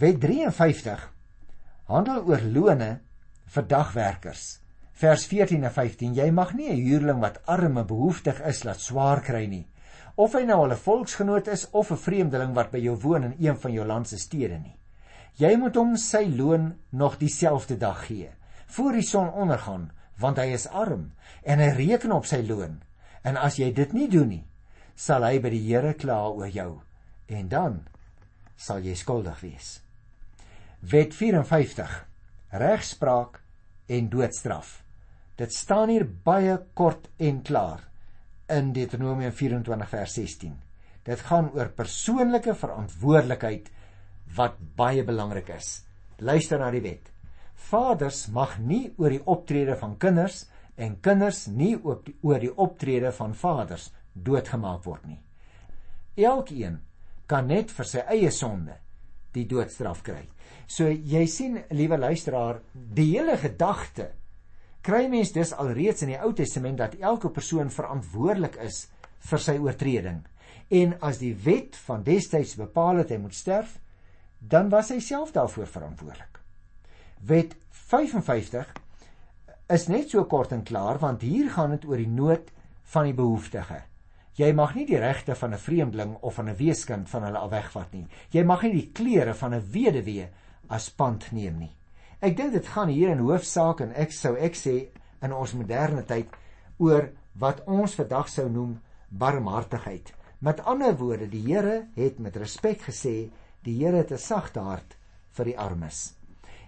Wet 0.01 0.17
53 0.23 1.03
handel 1.91 2.23
oor 2.25 2.41
lone 2.41 2.91
vir 3.51 3.67
dagwerkers. 3.67 4.45
Vers 5.01 5.25
14 5.29 5.63
en 5.65 5.73
15: 5.73 6.15
Jy 6.15 6.31
mag 6.31 6.53
nie 6.53 6.69
'n 6.69 6.81
huurling 6.85 7.19
wat 7.21 7.41
arm 7.45 7.77
en 7.77 7.87
behoeftig 7.87 8.41
is 8.41 8.63
laat 8.63 8.81
swaar 8.81 9.21
kry 9.21 9.45
nie, 9.45 9.67
of 10.15 10.33
hy 10.33 10.43
nou 10.45 10.59
al 10.63 10.71
'n 10.71 10.83
volksgenoot 10.85 11.47
is 11.47 11.69
of 11.71 11.91
'n 11.91 11.97
vreemdeling 11.97 12.53
wat 12.53 12.71
by 12.71 12.77
jou 12.77 12.95
woon 12.95 13.23
in 13.23 13.35
een 13.39 13.57
van 13.57 13.71
jou 13.71 13.85
land 13.85 14.07
se 14.07 14.17
stede 14.17 14.59
nie. 14.59 14.77
Jy 15.37 15.55
moet 15.57 15.75
hom 15.75 15.97
sy 15.97 16.25
loon 16.35 16.73
nog 16.89 17.17
dieselfde 17.17 17.77
dag 17.77 18.05
gee, 18.05 18.29
voor 18.67 18.91
die 18.91 19.01
son 19.01 19.29
ondergaan, 19.29 19.91
want 20.17 20.37
hy 20.37 20.53
is 20.53 20.67
arm 20.67 21.11
en 21.43 21.59
hy 21.59 21.69
reken 21.69 22.11
op 22.11 22.25
sy 22.25 22.41
loon. 22.47 22.81
En 23.23 23.37
as 23.37 23.59
jy 23.59 23.71
dit 23.73 23.93
nie 23.93 24.07
doen 24.09 24.29
nie, 24.29 24.45
sal 24.95 25.25
hy 25.25 25.39
by 25.41 25.51
die 25.53 25.63
Here 25.67 25.93
kla 25.97 26.23
oor 26.29 26.49
jou 26.49 26.71
en 27.31 27.49
dan 27.49 27.79
sal 28.57 28.83
jy 28.85 28.95
skuldig 28.97 29.39
wees. 29.41 29.79
Wet 30.81 31.13
54. 31.13 31.93
Regspraak 32.61 33.39
en 33.91 34.09
doodstraf. 34.11 34.81
Dit 35.37 35.53
staan 35.53 35.89
hier 35.93 36.05
baie 36.05 36.57
kort 36.77 37.07
en 37.21 37.41
klaar 37.45 37.85
in 38.51 38.73
Deuteronomium 38.75 39.31
24 39.33 39.89
vers 39.89 40.17
16. 40.17 40.57
Dit 41.07 41.23
gaan 41.29 41.49
oor 41.55 41.71
persoonlike 41.73 42.53
verantwoordelikheid 42.57 43.71
wat 44.35 44.59
baie 44.77 45.05
belangrik 45.07 45.49
is. 45.55 45.81
Luister 46.21 46.61
na 46.61 46.69
die 46.73 46.83
wet. 46.83 47.07
Vaders 47.71 48.27
mag 48.33 48.57
nie 48.59 48.91
oor 48.97 49.13
die 49.13 49.23
optrede 49.25 49.77
van 49.79 49.97
kinders 50.01 50.43
en 50.81 50.97
kinders 51.03 51.45
nie 51.47 51.75
ook 51.77 52.05
die, 52.07 52.15
oor 52.25 52.41
die 52.41 52.51
optrede 52.51 53.11
van 53.15 53.35
vaders 53.37 53.91
doodgemaak 54.13 54.85
word 54.85 55.05
nie. 55.07 55.19
Elkeen 56.17 56.79
kan 57.29 57.47
net 57.47 57.71
vir 57.71 57.87
sy 57.87 58.01
eie 58.11 58.31
sonde 58.35 58.75
die 59.35 59.45
doodstraf 59.47 60.01
kry. 60.03 60.23
So 60.67 60.89
jy 60.89 61.23
sien, 61.29 61.59
liewe 61.71 61.99
luisteraar, 61.99 62.59
die 62.73 63.11
hele 63.13 63.37
gedagte 63.39 64.11
kry 64.83 65.05
mens 65.11 65.31
dus 65.35 65.53
alreeds 65.53 66.03
in 66.03 66.15
die 66.15 66.19
Ou 66.19 66.31
Testament 66.35 66.81
dat 66.81 66.97
elke 66.99 67.29
persoon 67.29 67.69
verantwoordelik 67.71 68.57
is 68.65 68.87
vir 69.29 69.43
sy 69.43 69.57
oortreding. 69.61 70.23
En 70.71 70.95
as 71.05 71.21
die 71.21 71.33
wet 71.45 71.77
van 71.85 72.03
destyds 72.03 72.57
bepaal 72.59 73.03
het 73.03 73.11
hy 73.13 73.19
moet 73.21 73.35
sterf, 73.37 73.77
dan 74.39 74.71
was 74.73 74.89
hy 74.89 74.99
self 75.03 75.33
daarvoor 75.35 75.69
verantwoordelik. 75.69 76.39
Wet 77.29 77.53
55 77.91 78.71
is 79.71 79.87
net 79.87 80.11
so 80.11 80.25
kort 80.27 80.51
en 80.51 80.65
klaar 80.67 80.99
want 80.99 81.21
hier 81.23 81.49
gaan 81.53 81.71
dit 81.75 81.85
oor 81.87 81.97
die 81.97 82.11
nood 82.11 82.51
van 82.93 83.07
die 83.07 83.15
behoeftige. 83.15 83.81
Jy 84.35 84.51
mag 84.55 84.73
nie 84.75 84.85
die 84.87 84.99
regte 84.99 85.35
van 85.35 85.53
'n 85.53 85.59
vreemdeling 85.59 86.15
of 86.21 86.33
van 86.33 86.49
'n 86.49 86.55
weeskind 86.55 87.09
van 87.09 87.23
hulle 87.23 87.37
afwegvat 87.37 87.93
nie. 87.93 88.07
Jy 88.31 88.43
mag 88.43 88.63
nie 88.63 88.73
die 88.73 88.91
klere 88.93 89.33
van 89.33 89.53
'n 89.53 89.71
weduwee 89.71 90.27
as 90.69 90.89
pand 90.89 91.31
neem 91.31 91.59
nie. 91.59 91.75
Ek 92.21 92.37
dink 92.37 92.53
dit 92.53 92.67
gaan 92.67 92.89
hier 92.89 93.09
in 93.09 93.19
hoofsaak 93.19 93.81
en 93.81 93.93
ek 93.93 94.11
sou 94.11 94.35
ek 94.37 94.55
sê 94.55 94.89
in 95.21 95.33
ons 95.33 95.53
moderne 95.53 96.03
tyd 96.03 96.27
oor 96.77 97.09
wat 97.33 97.63
ons 97.67 97.95
vandag 97.95 98.29
sou 98.29 98.49
noem 98.49 98.79
barmhartigheid. 99.09 100.13
Met 100.39 100.63
ander 100.65 100.97
woorde, 100.97 101.27
die 101.29 101.53
Here 101.53 101.87
het 101.95 102.19
met 102.19 102.35
respek 102.35 102.81
gesê, 102.81 103.29
die 103.63 103.77
Here 103.83 103.97
het 103.97 104.11
'n 104.11 104.17
sagte 104.17 104.59
hart 104.59 104.97
vir 105.31 105.45
die 105.45 105.57
armes. 105.57 106.20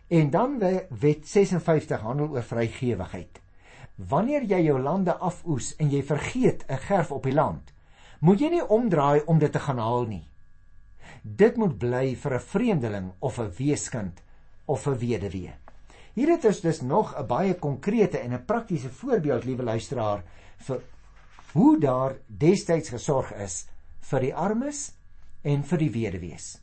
En 0.07 0.29
dan 0.29 0.60
wet 0.89 1.27
56 1.27 2.00
handel 2.00 2.27
oor 2.27 2.43
vrygewigheid. 2.43 3.41
Wanneer 3.95 4.43
jy 4.43 4.60
jou 4.65 4.79
lande 4.79 5.13
afoes 5.19 5.75
en 5.77 5.89
jy 5.89 6.03
vergeet 6.03 6.65
'n 6.67 6.77
gerf 6.77 7.12
op 7.12 7.24
die 7.24 7.33
land, 7.33 7.74
moet 8.19 8.39
jy 8.39 8.50
nie 8.50 8.67
omdraai 8.67 9.24
om 9.25 9.39
dit 9.39 9.51
te 9.51 9.60
gaan 9.60 9.77
haal 9.77 10.05
nie. 10.05 10.27
Dit 11.22 11.57
moet 11.57 11.77
bly 11.77 12.15
vir 12.15 12.33
'n 12.33 12.39
vreemdeling 12.39 13.12
of 13.19 13.39
'n 13.39 13.51
weeskind 13.57 14.24
of 14.65 14.88
'n 14.88 14.98
weduwee. 14.98 15.53
Hier 16.13 16.29
het 16.29 16.45
ons 16.45 16.62
dus 16.62 16.81
nog 16.81 17.15
'n 17.17 17.27
baie 17.27 17.53
konkrete 17.53 18.17
en 18.17 18.33
'n 18.33 18.45
praktiese 18.45 18.89
voorbeeld, 18.89 19.45
liewe 19.45 19.63
luisteraar, 19.63 20.24
vir 20.57 20.81
hoe 21.53 21.79
daar 21.79 22.15
destyds 22.27 22.89
gesorg 22.89 23.33
is 23.33 23.67
vir 24.00 24.19
die 24.19 24.36
armes 24.36 24.91
en 25.41 25.63
vir 25.63 25.77
die 25.77 25.91
weduwees. 25.91 26.62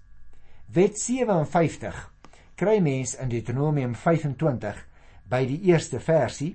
Wet 0.66 0.98
57 0.98 2.12
kry 2.60 2.76
mens 2.84 3.14
in 3.16 3.30
Deuteronomium 3.32 3.94
25 3.96 4.84
by 5.32 5.44
die 5.48 5.60
eerste 5.72 6.00
versie. 6.04 6.54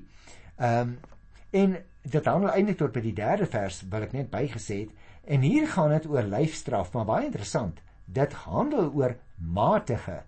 Ehm 0.58 0.96
um, 0.96 0.96
en 1.56 1.78
dit 2.04 2.26
handel 2.28 2.52
eintlik 2.52 2.78
tot 2.78 2.92
by 2.92 3.02
die 3.02 3.14
derde 3.16 3.46
vers 3.48 3.78
wil 3.90 4.04
ek 4.04 4.12
net 4.14 4.28
bygesê 4.28 4.82
het 4.82 5.30
en 5.32 5.46
hier 5.46 5.70
gaan 5.72 5.94
dit 5.94 6.08
oor 6.12 6.28
lyfstraf, 6.28 6.92
maar 6.94 7.08
baie 7.08 7.30
interessant. 7.30 7.80
Dit 8.06 8.34
handel 8.44 8.92
oor 8.92 9.16
matige 9.40 10.20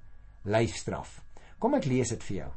lyfstraf. 0.47 1.19
Kom 1.59 1.75
ek 1.77 1.85
lees 1.85 2.13
dit 2.15 2.23
vir 2.29 2.37
jou. 2.37 2.49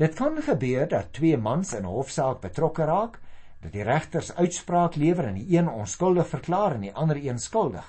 Dit 0.00 0.14
kan 0.16 0.38
gebeur 0.46 0.86
dat 0.88 1.12
twee 1.18 1.36
mans 1.36 1.74
in 1.74 1.84
'n 1.84 1.92
hofsaak 1.92 2.40
betrokke 2.40 2.86
raak, 2.88 3.18
dat 3.60 3.72
die 3.72 3.84
regters 3.84 4.32
uitspraak 4.36 4.96
lewer 4.96 5.26
en 5.28 5.34
die 5.34 5.58
een 5.58 5.68
onskuldig 5.68 6.28
verklaar 6.28 6.74
en 6.74 6.80
die 6.80 6.94
ander 6.94 7.16
een 7.16 7.38
skuldig. 7.38 7.84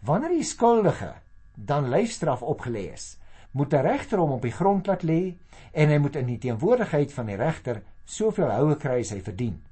Wanneer 0.00 0.34
die 0.36 0.44
skuldige 0.44 1.14
dan 1.54 1.88
lyfstraf 1.88 2.42
opgelê 2.42 2.92
is, 2.92 3.16
moet 3.52 3.74
'n 3.74 3.82
regter 3.82 4.18
hom 4.18 4.30
op 4.30 4.42
die 4.42 4.52
grond 4.52 4.86
laat 4.86 5.02
lê 5.02 5.36
en 5.72 5.88
hy 5.88 5.98
moet 5.98 6.16
in 6.16 6.26
die 6.26 6.38
teenwoordigheid 6.38 7.12
van 7.12 7.26
die 7.26 7.36
regter 7.36 7.82
soveel 8.04 8.50
houe 8.50 8.76
kry 8.76 9.00
as 9.00 9.10
hy 9.10 9.20
verdien. 9.20 9.62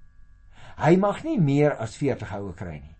Hy 0.76 0.96
mag 0.96 1.24
nie 1.24 1.40
meer 1.40 1.76
as 1.76 1.96
40 1.96 2.30
houe 2.30 2.52
kry 2.54 2.78
nie. 2.78 2.96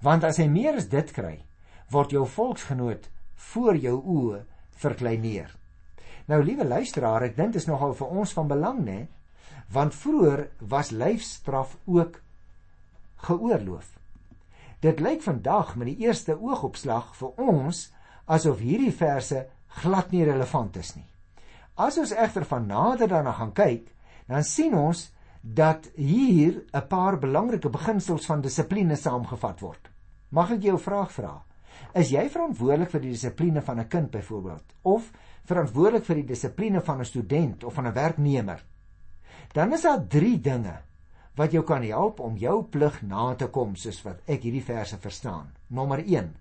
Want 0.00 0.24
as 0.24 0.36
hy 0.36 0.48
meer 0.48 0.74
as 0.74 0.88
dit 0.88 1.12
kry, 1.12 1.44
word 1.90 2.10
jou 2.10 2.26
volksgenoot 2.26 3.08
voor 3.52 3.76
jou 3.76 3.96
oë 4.02 4.44
verkleineer. 4.70 5.56
Nou 6.26 6.42
liewe 6.42 6.64
luisteraar, 6.64 7.22
ek 7.22 7.36
dink 7.36 7.52
dit 7.52 7.62
is 7.62 7.68
nogal 7.68 7.94
vir 7.94 8.08
ons 8.08 8.32
van 8.32 8.48
belang, 8.48 8.84
né? 8.84 9.08
Want 9.72 9.94
vroeër 9.94 10.48
was 10.58 10.90
lyfstraf 10.90 11.76
ook 11.84 12.20
geoorloof. 13.26 13.98
Dit 14.82 15.00
lyk 15.00 15.22
vandag 15.22 15.76
met 15.76 15.92
die 15.92 16.06
eerste 16.06 16.34
oogopslag 16.34 17.14
vir 17.16 17.40
ons 17.40 17.92
asof 18.26 18.58
hierdie 18.58 18.92
verse 18.92 19.46
glad 19.80 20.10
nie 20.12 20.24
relevant 20.24 20.76
is 20.76 20.94
nie. 20.96 21.06
As 21.76 21.98
ons 21.98 22.12
egter 22.12 22.44
van 22.44 22.66
nader 22.66 23.08
daarna 23.08 23.32
gaan 23.32 23.52
kyk, 23.52 23.88
dan 24.28 24.44
sien 24.44 24.74
ons 24.74 25.10
dat 25.42 25.88
hier 25.96 26.62
'n 26.72 26.86
paar 26.88 27.18
belangrike 27.18 27.68
beginsels 27.68 28.26
van 28.26 28.40
dissipline 28.40 28.96
saamgevat 28.96 29.60
word. 29.60 29.90
Mag 30.30 30.50
ek 30.50 30.62
jou 30.62 30.74
'n 30.74 30.78
vraag 30.78 31.10
vra? 31.12 31.42
Is 31.94 32.10
jy 32.10 32.28
verantwoordelik 32.28 32.90
vir 32.90 33.00
die 33.00 33.10
dissipline 33.10 33.60
van 33.60 33.80
'n 33.80 33.88
kind 33.88 34.10
byvoorbeeld 34.10 34.64
of 34.82 35.10
verantwoordelik 35.44 36.04
vir 36.04 36.16
die 36.16 36.26
dissipline 36.26 36.80
van 36.80 37.00
'n 37.00 37.04
student 37.04 37.64
of 37.64 37.74
van 37.74 37.86
'n 37.86 37.94
werknemer? 37.94 38.64
Dan 39.52 39.72
is 39.72 39.82
daar 39.82 40.06
3 40.08 40.40
dinge 40.40 40.80
wat 41.36 41.52
jou 41.52 41.64
kan 41.64 41.82
help 41.82 42.20
om 42.20 42.36
jou 42.36 42.62
plig 42.62 43.02
na 43.02 43.34
te 43.34 43.46
kom 43.46 43.76
soos 43.76 44.02
wat 44.02 44.20
ek 44.26 44.42
hierdie 44.42 44.64
verse 44.64 44.98
verstaan. 44.98 45.52
Nommer 45.68 45.98
1. 45.98 46.36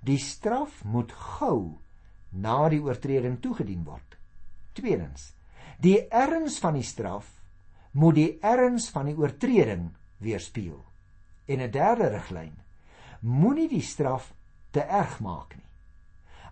Die 0.00 0.18
straf 0.18 0.84
moet 0.84 1.12
gou 1.12 1.78
na 2.30 2.68
die 2.68 2.80
oortreding 2.82 3.40
toegedien 3.42 3.84
word. 3.84 4.16
Tweedens, 4.72 5.32
die 5.82 5.98
erns 6.08 6.58
van 6.62 6.76
die 6.78 6.86
straf 6.86 7.28
moet 7.92 8.14
die 8.14 8.30
erns 8.46 8.88
van 8.94 9.10
die 9.10 9.16
oortreding 9.18 9.90
weerspieël. 10.22 10.84
En 11.46 11.60
'n 11.60 11.70
derde 11.70 12.08
riglyn, 12.08 12.54
moenie 13.20 13.68
die 13.68 13.82
straf 13.82 14.32
te 14.70 14.80
erg 14.80 15.20
maak 15.20 15.56
nie. 15.56 15.66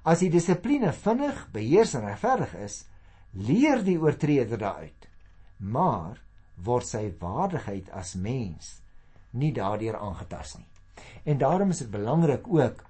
As 0.02 0.18
die 0.18 0.30
dissipline 0.30 0.92
vinnig, 0.92 1.48
beheers 1.52 1.94
en 1.94 2.06
regverdig 2.06 2.54
is, 2.54 2.86
leer 3.32 3.84
die 3.84 3.98
oortreder 3.98 4.58
daaruit. 4.58 5.08
Maar 5.58 6.20
word 6.56 6.86
sy 6.86 7.14
waardigheid 7.20 7.90
as 7.90 8.14
mens 8.14 8.80
nie 9.30 9.52
daardeur 9.52 9.96
aangetast 9.96 10.58
nie. 10.58 10.66
En 11.24 11.38
daarom 11.38 11.70
is 11.70 11.78
dit 11.78 11.90
belangrik 11.90 12.48
ook 12.48 12.87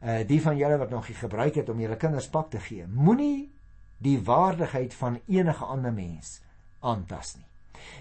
uh 0.00 0.20
die 0.26 0.40
van 0.42 0.56
julle 0.56 0.78
wat 0.78 0.90
nog 0.90 1.08
nie 1.08 1.16
gebruik 1.16 1.54
het 1.54 1.68
om 1.68 1.80
julle 1.80 1.96
kinders 1.96 2.28
pak 2.28 2.50
te 2.50 2.60
gee, 2.60 2.86
moenie 2.86 3.50
die 4.00 4.18
waardigheid 4.24 4.94
van 4.94 5.20
enige 5.26 5.64
ander 5.64 5.92
mens 5.92 6.40
aantas 6.80 7.36
nie. 7.36 7.46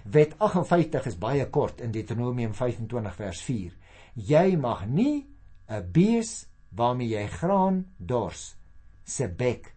Wet 0.04 0.36
58 0.40 1.06
is 1.12 1.18
baie 1.20 1.46
kort 1.50 1.82
in 1.82 1.92
Deuteronomium 1.92 2.54
25 2.54 3.16
vers 3.16 3.42
4. 3.44 3.76
Jy 4.16 4.56
mag 4.58 4.86
nie 4.88 5.28
'n 5.68 5.92
bees 5.92 6.48
waarmee 6.76 7.08
jy 7.08 7.28
graan 7.28 7.86
dors 7.98 8.56
se 9.04 9.28
bek 9.28 9.74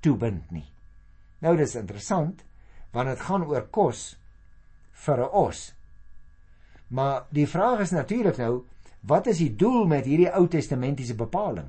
toebind 0.00 0.50
nie. 0.50 0.72
Nou 1.40 1.56
dis 1.56 1.74
interessant 1.74 2.44
want 2.92 3.08
dit 3.08 3.20
gaan 3.20 3.44
oor 3.44 3.66
kos 3.70 4.16
vir 4.92 5.18
'n 5.18 5.30
os. 5.32 5.74
Maar 6.88 7.26
die 7.30 7.46
vraag 7.48 7.80
is 7.80 7.90
natuurlik 7.90 8.36
nou 8.36 8.64
Wat 9.06 9.26
is 9.28 9.40
die 9.42 9.52
doel 9.52 9.84
met 9.84 10.06
hierdie 10.08 10.30
Ou 10.32 10.46
Testamentiese 10.48 11.14
bepaling? 11.18 11.68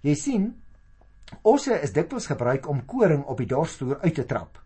Jy 0.00 0.14
sien, 0.16 0.44
osse 1.44 1.76
is 1.84 1.92
dikwels 1.92 2.30
gebruik 2.30 2.68
om 2.72 2.84
koring 2.88 3.26
op 3.28 3.42
die 3.42 3.48
dorsvloer 3.50 3.98
uit 4.00 4.14
te 4.16 4.24
trap. 4.24 4.56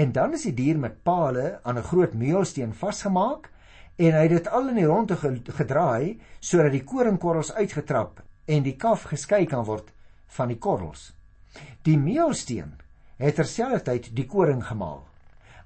En 0.00 0.14
dan 0.16 0.32
is 0.36 0.46
die 0.48 0.54
dier 0.56 0.78
met 0.80 1.02
pale 1.04 1.58
aan 1.62 1.76
'n 1.78 1.88
groot 1.90 2.14
meulsteen 2.14 2.72
vasgemaak 2.72 3.50
en 3.96 4.12
hy 4.12 4.22
het 4.22 4.30
dit 4.30 4.48
al 4.48 4.68
in 4.68 4.80
die 4.80 4.86
ronde 4.86 5.16
gedraai 5.60 6.20
sodat 6.40 6.72
die 6.72 6.84
koringkorrels 6.84 7.52
uitgetrap 7.52 8.22
en 8.46 8.62
die 8.62 8.76
kaf 8.76 9.02
geskei 9.02 9.46
kan 9.46 9.64
word 9.64 9.92
van 10.26 10.48
die 10.48 10.58
korrels. 10.58 11.12
Die 11.82 11.98
meulsteen 11.98 12.72
het 13.16 13.34
terselfdertyd 13.34 14.16
die 14.16 14.26
koring 14.26 14.64
gemaal. 14.64 15.04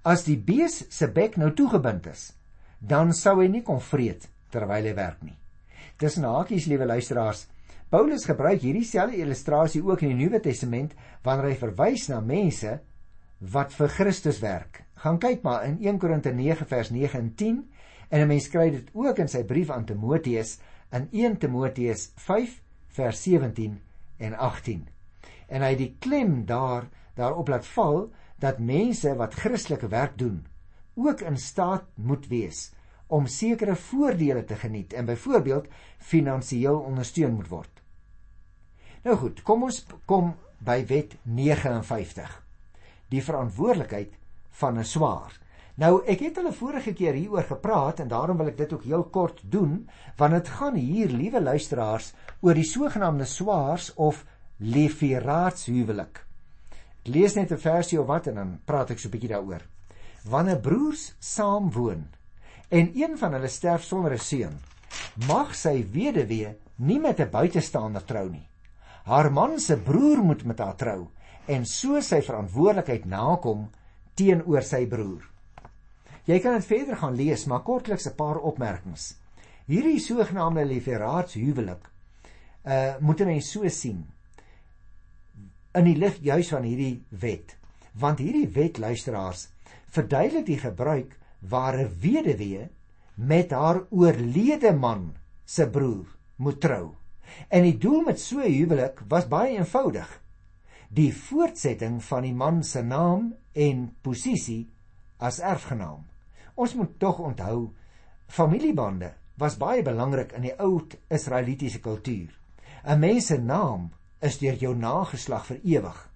As 0.03 0.25
die 0.25 0.39
bees 0.39 0.85
se 0.89 1.09
bek 1.09 1.37
nou 1.37 1.53
toegebind 1.53 2.07
is, 2.07 2.33
dan 2.79 3.13
sou 3.13 3.41
hy 3.41 3.49
nie 3.49 3.63
kon 3.63 3.81
vreet 3.81 4.29
terwyl 4.51 4.85
hy 4.85 4.95
werk 4.95 5.23
nie. 5.23 5.37
Tussen 6.01 6.25
hakies, 6.25 6.65
liewe 6.65 6.87
luisteraars, 6.89 7.43
Paulus 7.93 8.23
gebruik 8.25 8.63
hierdie 8.63 8.87
selfde 8.89 9.19
illustrasie 9.21 9.83
ook 9.85 10.01
in 10.07 10.15
die 10.15 10.23
Nuwe 10.23 10.39
Testament 10.41 10.95
wanneer 11.27 11.51
hy 11.51 11.57
verwys 11.61 12.07
na 12.09 12.23
mense 12.25 12.79
wat 13.53 13.75
vir 13.77 13.93
Christus 13.93 14.39
werk. 14.41 14.81
Gaan 15.03 15.19
kyk 15.21 15.45
maar 15.45 15.67
in 15.67 15.77
1 15.83 15.99
Korinte 16.01 16.33
9 16.33 16.69
vers 16.71 16.93
9 16.95 17.21
en 17.21 17.29
10 17.43 17.59
en 18.09 18.23
'n 18.23 18.29
mens 18.31 18.49
kry 18.49 18.71
dit 18.71 18.89
ook 18.95 19.19
in 19.19 19.29
sy 19.29 19.45
brief 19.45 19.71
aan 19.71 19.85
Timoteus 19.85 20.57
in 20.93 21.09
1 21.13 21.37
Timoteus 21.37 22.13
5 22.17 22.57
vers 22.97 23.23
17 23.23 23.81
en 24.19 24.35
18. 24.35 24.89
En 25.49 25.63
hy 25.63 25.75
die 25.77 25.97
klem 26.01 26.47
daar 26.47 26.89
daarop 27.15 27.49
laat 27.49 27.67
val 27.77 28.11
dat 28.39 28.59
mense 28.59 29.17
wat 29.17 29.35
Christelike 29.35 29.89
werk 29.89 30.17
doen 30.17 30.47
ook 30.95 31.21
in 31.21 31.37
staat 31.37 31.85
moet 31.97 32.27
wees 32.29 32.71
om 33.11 33.27
sekere 33.27 33.75
voordele 33.77 34.45
te 34.45 34.57
geniet 34.57 34.93
en 34.93 35.09
byvoorbeeld 35.09 35.67
finansiëel 35.99 36.79
ondersteun 36.79 37.35
moet 37.35 37.49
word. 37.49 37.83
Nou 39.05 39.17
goed, 39.17 39.43
kom 39.43 39.67
ons 39.67 39.83
kom 40.07 40.35
by 40.61 40.83
wet 40.87 41.17
59. 41.25 42.33
Die 43.11 43.23
verantwoordelikheid 43.25 44.15
van 44.61 44.79
'n 44.79 44.85
swaar. 44.85 45.33
Nou 45.81 46.03
ek 46.05 46.21
het 46.21 46.37
hulle 46.37 46.53
vorige 46.53 46.93
keer 46.93 47.15
hieroor 47.15 47.47
gepraat 47.49 48.01
en 48.01 48.09
daarom 48.09 48.37
wil 48.37 48.51
ek 48.51 48.57
dit 48.57 48.73
ook 48.73 48.85
heel 48.85 49.05
kort 49.05 49.41
doen 49.43 49.89
want 50.17 50.33
dit 50.33 50.49
gaan 50.49 50.75
hier 50.75 51.09
liewe 51.09 51.41
luisteraars 51.41 52.13
oor 52.41 52.55
die 52.55 52.69
sogenaamde 52.69 53.25
swaars 53.25 53.95
of 53.95 54.25
lefiraatshuwelik. 54.59 56.27
Ek 57.01 57.09
lees 57.09 57.35
net 57.35 57.53
'n 57.53 57.59
versie 57.59 58.01
of 58.01 58.07
wat 58.07 58.27
en 58.27 58.35
dan 58.35 58.61
praat 58.65 58.91
ek 58.91 58.99
so 58.99 59.09
'n 59.09 59.13
bietjie 59.13 59.33
daaroor. 59.33 59.63
Wanneer 60.25 60.61
broers 60.61 61.15
saam 61.19 61.71
woon 61.73 62.09
en 62.71 62.91
een 62.95 63.17
van 63.19 63.35
hulle 63.35 63.49
sterf 63.51 63.83
sonder 63.85 64.13
'n 64.15 64.19
seun, 64.19 64.57
mag 65.27 65.55
sy 65.55 65.83
weduwee 65.93 66.55
nie 66.77 67.01
met 67.01 67.21
'n 67.21 67.31
buitestander 67.31 68.05
trou 68.05 68.29
nie. 68.31 68.49
Haar 69.05 69.33
man 69.33 69.59
se 69.61 69.77
broer 69.77 70.23
moet 70.23 70.45
met 70.45 70.59
haar 70.59 70.77
trou 70.77 71.09
en 71.47 71.67
so 71.67 72.01
sy 72.01 72.21
verantwoordelikheid 72.23 73.05
nakom 73.05 73.71
teenoor 74.15 74.63
sy 74.63 74.87
broer. 74.87 75.23
Jy 76.25 76.39
kan 76.41 76.55
dit 76.55 76.65
verder 76.65 76.97
gaan 76.97 77.17
lees, 77.17 77.47
maar 77.47 77.63
kortliks 77.63 78.07
'n 78.07 78.15
paar 78.15 78.39
opmerkings. 78.39 79.17
Hierdie 79.67 79.99
sogenaamde 79.99 80.65
liefderaadshuwelik 80.65 81.91
uh 82.65 82.95
moet 83.01 83.19
mense 83.19 83.49
so 83.49 83.69
sien 83.69 84.07
in 85.75 85.85
die 85.85 85.97
lig 85.97 86.19
juis 86.21 86.49
van 86.49 86.63
hierdie 86.63 87.05
wet. 87.09 87.57
Want 87.93 88.19
hierdie 88.19 88.49
wet 88.49 88.79
luisteraars 88.79 89.49
verduidelik 89.91 90.47
die 90.47 90.59
gebruik 90.59 91.17
waar 91.41 91.77
'n 91.79 91.93
weduwee 92.01 92.69
met 93.15 93.51
haar 93.51 93.83
oorlede 93.91 94.73
man 94.73 95.15
se 95.45 95.71
broer 95.71 96.07
moet 96.37 96.61
trou. 96.61 96.95
En 97.49 97.63
die 97.63 97.79
doel 97.79 98.03
met 98.03 98.21
so 98.21 98.41
'n 98.41 98.53
huwelik 98.53 99.03
was 99.09 99.29
baie 99.29 99.57
eenvoudig. 99.57 100.23
Die 100.89 101.15
voortsetting 101.15 102.05
van 102.05 102.23
die 102.23 102.35
man 102.35 102.65
se 102.65 102.83
naam 102.83 103.35
en 103.53 103.97
posisie 104.01 104.71
as 105.17 105.41
erfgenaam. 105.41 106.07
Ons 106.55 106.75
moet 106.75 106.99
tog 106.99 107.19
onthou 107.19 107.71
familiebande 108.27 109.15
was 109.35 109.57
baie 109.57 109.83
belangrik 109.83 110.33
in 110.33 110.43
die 110.43 110.55
ou 110.59 110.87
Israelitiese 111.09 111.81
kultuur. 111.81 112.39
'n 112.85 112.99
Mens 112.99 113.27
se 113.27 113.39
naam 113.39 113.91
is 114.21 114.39
deur 114.39 114.55
jou 114.55 114.75
nageslag 114.77 115.47
vir 115.47 115.61
ewig. 115.65 116.11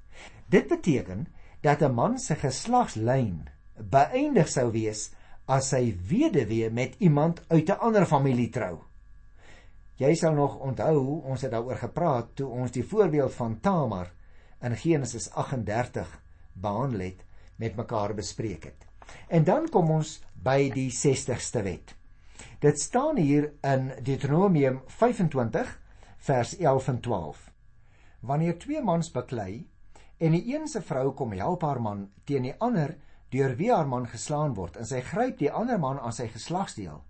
Dit 0.49 0.69
beteken 0.69 1.27
dat 1.61 1.83
'n 1.83 1.95
man 1.95 2.19
se 2.19 2.35
geslagslyn 2.35 3.54
beëindig 3.79 4.49
sou 4.49 4.71
wees 4.73 5.11
as 5.51 5.73
hy 5.77 5.93
weduwee 6.09 6.71
met 6.71 6.95
iemand 6.99 7.43
uit 7.49 7.69
'n 7.69 7.81
ander 7.81 8.07
familie 8.07 8.51
trou. 8.51 8.79
Jy 9.97 10.15
sal 10.15 10.35
nog 10.35 10.57
onthou 10.59 11.23
ons 11.23 11.43
het 11.43 11.51
daaroor 11.51 11.77
gepraat 11.77 12.35
toe 12.37 12.49
ons 12.49 12.71
die 12.71 12.85
voorbeeld 12.85 13.35
van 13.35 13.61
Tamar 13.61 14.11
in 14.61 14.77
Genesis 14.77 15.31
38 15.31 16.23
behandel 16.53 17.01
het 17.01 17.25
met 17.57 17.77
mekaar 17.77 18.15
bespreek 18.15 18.65
het. 18.65 18.87
En 19.29 19.45
dan 19.45 19.69
kom 19.69 19.91
ons 19.91 20.21
by 20.35 20.71
die 20.75 20.91
60ste 20.91 21.63
wet. 21.63 21.95
Dit 22.61 22.81
staan 22.81 23.17
hier 23.17 23.53
in 23.63 23.93
Deuteronomium 24.03 24.81
25 24.87 25.81
vers 26.17 26.57
11 26.57 26.89
en 26.89 27.01
12. 27.01 27.51
Wanneer 28.21 28.59
twee 28.59 28.83
mans 28.83 29.11
beklei 29.13 29.67
en 30.19 30.33
die 30.33 30.55
een 30.55 30.69
se 30.69 30.81
vrou 30.83 31.13
kom 31.13 31.33
help 31.33 31.63
haar 31.63 31.81
man 31.81 32.09
teen 32.25 32.49
die 32.49 32.55
ander 32.59 32.97
deur 33.35 33.57
wie 33.59 33.73
haar 33.73 33.89
man 33.91 34.07
geslaan 34.07 34.55
word 34.55 34.77
en 34.79 34.87
sy 34.87 35.01
gryp 35.03 35.41
die 35.41 35.51
ander 35.51 35.81
man 35.83 35.99
aan 35.99 36.15
sy 36.15 36.29
geslagsdeel, 36.31 37.03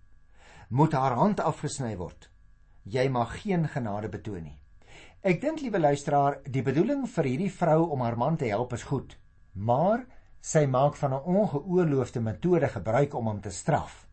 moet 0.71 0.97
haar 0.97 1.16
hand 1.19 1.43
afgesny 1.45 1.95
word. 2.00 2.31
Jy 2.85 3.09
mag 3.12 3.37
geen 3.43 3.69
genade 3.69 4.09
betoon 4.12 4.45
nie. 4.49 4.59
Ek 5.25 5.40
dink 5.40 5.62
liewe 5.64 5.81
luisteraar, 5.81 6.40
die 6.45 6.64
bedoeling 6.64 7.07
vir 7.09 7.28
hierdie 7.28 7.52
vrou 7.52 7.90
om 7.95 8.02
haar 8.04 8.16
man 8.21 8.37
te 8.40 8.49
help 8.50 8.75
is 8.76 8.85
goed, 8.88 9.16
maar 9.54 10.04
sy 10.45 10.66
maak 10.69 10.97
van 11.00 11.14
'n 11.14 11.25
ongeoorloofde 11.25 12.21
metode 12.21 12.69
gebruik 12.69 13.14
om 13.14 13.26
hom 13.26 13.40
te 13.40 13.50
straf. 13.50 14.07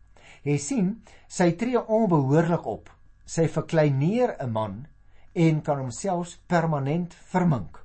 Jy 0.44 0.56
sien, 0.58 1.02
sy 1.28 1.52
tree 1.52 1.78
onbehoorlik 1.78 2.66
op. 2.66 2.90
Sy 3.24 3.48
verkleineer 3.48 4.36
'n 4.40 4.52
man 4.52 4.86
en 5.34 5.62
kan 5.62 5.78
homself 5.78 6.38
permanent 6.46 7.14
vermink. 7.14 7.84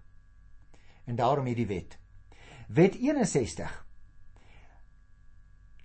En 1.06 1.16
daarom 1.16 1.46
hierdie 1.46 1.68
wet. 1.68 1.98
Wet 2.68 2.96
61 2.96 3.87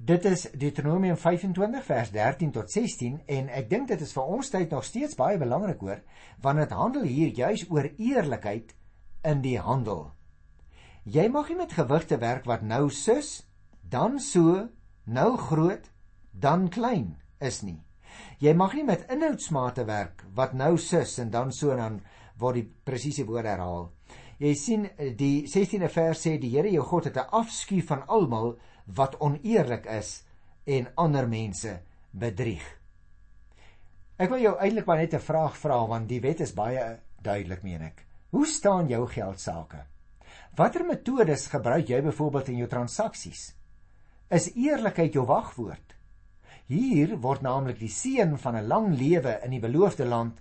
Dit 0.03 0.25
is 0.25 0.49
Deuteronomium 0.59 1.15
25 1.17 1.85
vers 1.87 2.09
13 2.11 2.51
tot 2.51 2.71
16 2.71 3.21
en 3.31 3.51
ek 3.55 3.69
dink 3.71 3.87
dit 3.87 4.01
is 4.03 4.11
vir 4.17 4.31
ons 4.35 4.49
tyd 4.51 4.73
nog 4.75 4.83
steeds 4.83 5.15
baie 5.15 5.37
belangrik 5.39 5.85
hoor 5.85 6.01
want 6.43 6.59
dit 6.59 6.75
handel 6.75 7.05
hier 7.07 7.31
juis 7.31 7.63
oor 7.71 7.87
eerlikheid 7.87 8.73
in 9.31 9.45
die 9.45 9.61
handel. 9.63 10.09
Jy 11.07 11.29
mag 11.31 11.53
nie 11.53 11.59
met 11.61 11.77
gewigte 11.79 12.19
werk 12.19 12.49
wat 12.51 12.65
nou 12.67 12.89
sus, 12.91 13.45
dan 13.87 14.19
so, 14.19 14.65
nou 15.07 15.37
groot, 15.39 15.87
dan 16.35 16.67
klein 16.67 17.15
is 17.39 17.61
nie. 17.63 17.79
Jy 18.43 18.57
mag 18.59 18.75
nie 18.75 18.89
met 18.89 19.07
inhoudsmate 19.07 19.87
werk 19.87 20.27
wat 20.35 20.59
nou 20.59 20.75
sus 20.83 21.15
en 21.23 21.31
dan 21.31 21.55
so 21.55 21.71
en 21.77 21.85
dan 21.85 22.03
word 22.43 22.59
die 22.59 22.67
presiese 22.91 23.29
woord 23.31 23.47
herhaal. 23.47 23.93
Jy 24.43 24.57
sien 24.59 24.91
die 25.15 25.47
16de 25.47 25.95
vers 25.95 26.27
sê 26.27 26.35
die 26.43 26.51
Here 26.57 26.75
jou 26.75 26.83
God 26.91 27.05
het 27.07 27.23
'n 27.23 27.31
afskuw 27.31 27.87
van 27.87 28.03
almal 28.09 28.57
wat 28.87 29.19
oneerlik 29.21 29.87
is 29.87 30.23
en 30.65 30.89
ander 30.95 31.29
mense 31.29 31.81
bedrieg. 32.11 32.65
Ek 34.17 34.31
wil 34.31 34.43
jou 34.45 34.53
eintlik 34.59 34.87
maar 34.87 34.99
net 34.99 35.15
'n 35.15 35.21
vraag 35.21 35.57
vra 35.57 35.87
want 35.87 36.09
die 36.09 36.21
wet 36.21 36.41
is 36.41 36.55
baie 36.55 37.01
duidelik 37.23 37.63
meen 37.63 37.83
ek. 37.83 38.07
Hoe 38.31 38.47
staan 38.47 38.89
jou 38.89 39.07
geld 39.07 39.41
sake? 39.41 39.87
Watter 40.57 40.85
metodes 40.85 41.47
gebruik 41.47 41.89
jy 41.89 42.03
byvoorbeeld 42.03 42.49
in 42.49 42.57
jou 42.57 42.69
transaksies? 42.69 43.55
Is 44.31 44.55
eerlikheid 44.55 45.13
jou 45.13 45.27
wagwoord? 45.27 45.97
Hier 46.67 47.17
word 47.21 47.43
naamlik 47.43 47.79
die 47.79 47.89
seën 47.89 48.39
van 48.39 48.57
'n 48.57 48.69
lang 48.69 48.95
lewe 48.97 49.41
in 49.45 49.51
die 49.51 49.61
beloofde 49.61 50.05
land 50.05 50.41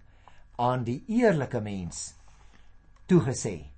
aan 0.58 0.84
die 0.84 1.04
eerlike 1.08 1.60
mens 1.60 2.14
toegesê. 3.08 3.71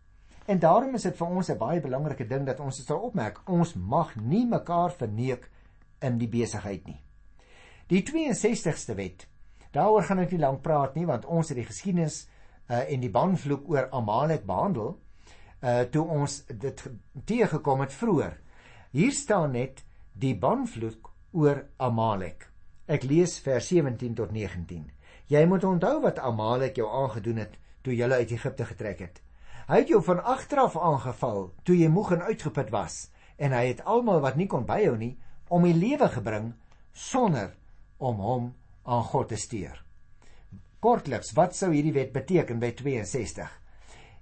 En 0.46 0.60
daarom 0.60 0.96
is 0.96 1.06
dit 1.08 1.18
vir 1.18 1.28
ons 1.28 1.50
'n 1.50 1.58
baie 1.58 1.82
belangrike 1.82 2.28
ding 2.28 2.46
dat 2.46 2.60
ons 2.60 2.78
dit 2.78 2.86
sal 2.86 3.00
opmerk. 3.00 3.42
Ons 3.50 3.74
mag 3.74 4.16
nie 4.16 4.46
mekaar 4.46 4.92
verneek 4.92 5.50
in 6.02 6.18
die 6.18 6.28
besigheid 6.28 6.86
nie. 6.86 7.02
Die 7.88 8.04
62ste 8.04 8.96
wet. 8.96 9.28
Daaroor 9.72 10.04
gaan 10.04 10.20
ek 10.20 10.32
nie 10.32 10.40
lank 10.40 10.62
praat 10.62 10.96
nie 10.96 11.06
want 11.06 11.26
ons 11.26 11.50
het 11.50 11.58
die 11.58 11.66
geskiedenis 11.66 12.28
uh, 12.70 12.92
en 12.92 13.00
die 13.00 13.12
banvloek 13.12 13.70
oor 13.70 13.90
Amalek 13.92 14.46
behandel 14.46 15.00
uh 15.64 15.82
toe 15.82 16.04
ons 16.08 16.42
dit 16.46 16.84
teëgekom 17.26 17.80
het 17.80 17.94
vroeër. 17.94 18.34
Hier 18.92 19.12
staan 19.12 19.52
net 19.52 19.84
die 20.14 20.36
banvloek 20.36 21.10
oor 21.32 21.66
Amalek. 21.78 22.50
Ek 22.86 23.04
lees 23.04 23.40
vers 23.40 23.68
17 23.68 24.16
tot 24.16 24.32
19. 24.32 24.92
Jy 25.28 25.46
moet 25.46 25.64
onthou 25.64 26.02
wat 26.02 26.20
Amalek 26.20 26.76
jou 26.76 26.90
aangedoen 26.92 27.38
het 27.38 27.56
toe 27.82 27.96
jy 27.96 28.12
uit 28.12 28.32
Egipte 28.32 28.66
getrek 28.66 29.00
het. 29.00 29.22
Hy 29.64 29.80
het 29.80 29.92
jou 29.94 30.02
van 30.04 30.20
agteraf 30.28 30.76
aangeval 30.76 31.46
toe 31.64 31.76
jy 31.78 31.88
moeg 31.88 32.12
en 32.18 32.26
uitgeput 32.28 32.72
was 32.74 33.08
en 33.40 33.56
hy 33.56 33.70
het 33.70 33.84
almal 33.88 34.20
wat 34.24 34.36
nie 34.36 34.48
kon 34.52 34.66
byhou 34.68 34.98
nie 35.00 35.14
om 35.48 35.64
die 35.64 35.76
lewe 35.78 36.10
gebring 36.12 36.52
sonder 36.92 37.54
om 37.98 38.20
hom 38.20 38.50
aan 38.84 39.06
God 39.08 39.32
te 39.32 39.40
steur. 39.40 39.80
Kortliks, 40.84 41.32
wat 41.38 41.56
sou 41.56 41.72
hierdie 41.72 41.96
wet 41.96 42.12
beteken 42.12 42.60
by 42.60 42.74
62? 42.76 43.48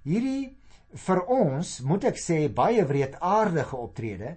Hierdie 0.06 0.52
vir 1.06 1.24
ons, 1.26 1.80
moet 1.82 2.06
ek 2.12 2.20
sê, 2.22 2.46
baie 2.46 2.84
wreedaardige 2.86 3.76
optrede 3.76 4.36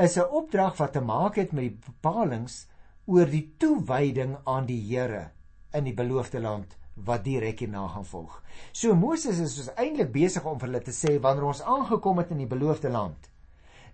is 0.00 0.16
'n 0.16 0.32
opdrag 0.40 0.78
wat 0.80 0.92
te 0.92 1.04
maak 1.04 1.36
het 1.36 1.52
met 1.52 1.68
die 1.68 1.78
bepalinge 1.84 2.64
oor 3.04 3.26
die 3.26 3.52
toewyding 3.58 4.38
aan 4.46 4.66
die 4.66 4.80
Here 4.88 5.30
in 5.74 5.84
die 5.84 5.94
beloofde 5.94 6.40
land 6.40 6.79
wat 6.94 7.24
direk 7.24 7.62
hierna 7.64 7.86
gaan 7.88 8.04
volg. 8.04 8.42
So 8.72 8.94
Moses 8.94 9.38
is 9.38 9.56
dus 9.56 9.70
eintlik 9.76 10.12
besig 10.12 10.44
om 10.44 10.58
vir 10.58 10.68
hulle 10.68 10.82
te 10.84 10.94
sê 10.94 11.16
wanneer 11.22 11.50
ons 11.52 11.62
aangekom 11.62 12.18
het 12.22 12.32
in 12.34 12.42
die 12.42 12.50
beloofde 12.50 12.90
land, 12.90 13.30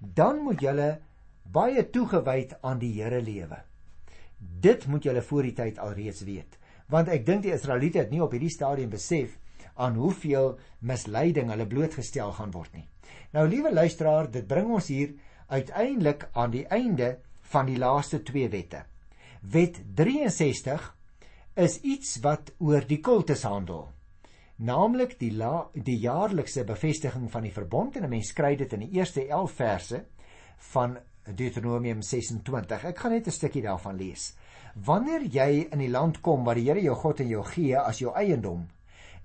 dan 0.00 0.42
moet 0.44 0.60
julle 0.60 0.90
baie 1.52 1.84
toegewyd 1.90 2.56
aan 2.62 2.78
die 2.78 2.92
Here 2.96 3.20
lewe. 3.22 3.62
Dit 4.38 4.86
moet 4.86 5.04
julle 5.04 5.22
voor 5.22 5.42
die 5.48 5.54
tyd 5.56 5.78
alreeds 5.78 6.24
weet, 6.26 6.58
want 6.92 7.08
ek 7.08 7.24
dink 7.26 7.46
die 7.46 7.54
Israeliete 7.54 8.02
het 8.02 8.10
nie 8.10 8.22
op 8.22 8.34
hierdie 8.34 8.52
stadium 8.52 8.90
besef 8.90 9.38
aan 9.76 9.96
hoeveel 10.00 10.56
misleiding 10.80 11.50
hulle 11.52 11.66
blootgestel 11.68 12.32
gaan 12.36 12.52
word 12.54 12.72
nie. 12.74 12.86
Nou 13.32 13.46
liewe 13.48 13.72
luisteraar, 13.72 14.30
dit 14.30 14.46
bring 14.48 14.70
ons 14.72 14.88
hier 14.88 15.12
uiteindelik 15.52 16.28
aan 16.32 16.50
die 16.50 16.64
einde 16.72 17.16
van 17.52 17.68
die 17.68 17.78
laaste 17.78 18.22
twee 18.26 18.48
wette. 18.50 18.82
Wet 19.42 19.78
63 19.94 20.95
is 21.56 21.78
iets 21.80 22.18
wat 22.20 22.52
oor 22.60 22.84
die 22.84 23.00
kultus 23.00 23.46
handel. 23.48 23.86
Naamlik 24.56 25.14
die 25.20 25.32
la, 25.32 25.66
die 25.72 25.96
jaarlikse 26.00 26.64
bevestiging 26.68 27.30
van 27.32 27.46
die 27.48 27.52
verbond 27.52 27.96
en 27.96 28.04
'n 28.04 28.10
mens 28.10 28.32
kry 28.32 28.56
dit 28.56 28.72
in 28.72 28.80
die 28.80 28.98
eerste 28.98 29.26
11 29.28 29.52
verse 29.52 30.04
van 30.72 30.98
Deuteronomium 31.24 32.02
26. 32.02 32.84
Ek 32.84 32.98
gaan 32.98 33.12
net 33.12 33.26
'n 33.26 33.30
stukkie 33.30 33.62
daarvan 33.62 33.96
lees. 33.96 34.36
Wanneer 34.74 35.22
jy 35.22 35.68
in 35.72 35.78
die 35.78 35.90
land 35.90 36.20
kom 36.20 36.44
waar 36.44 36.54
die 36.54 36.68
Here 36.68 36.82
jou 36.82 36.94
God 36.94 37.20
en 37.20 37.28
jou 37.28 37.44
gee 37.44 37.78
as 37.78 37.98
jou 37.98 38.12
eiendom 38.14 38.68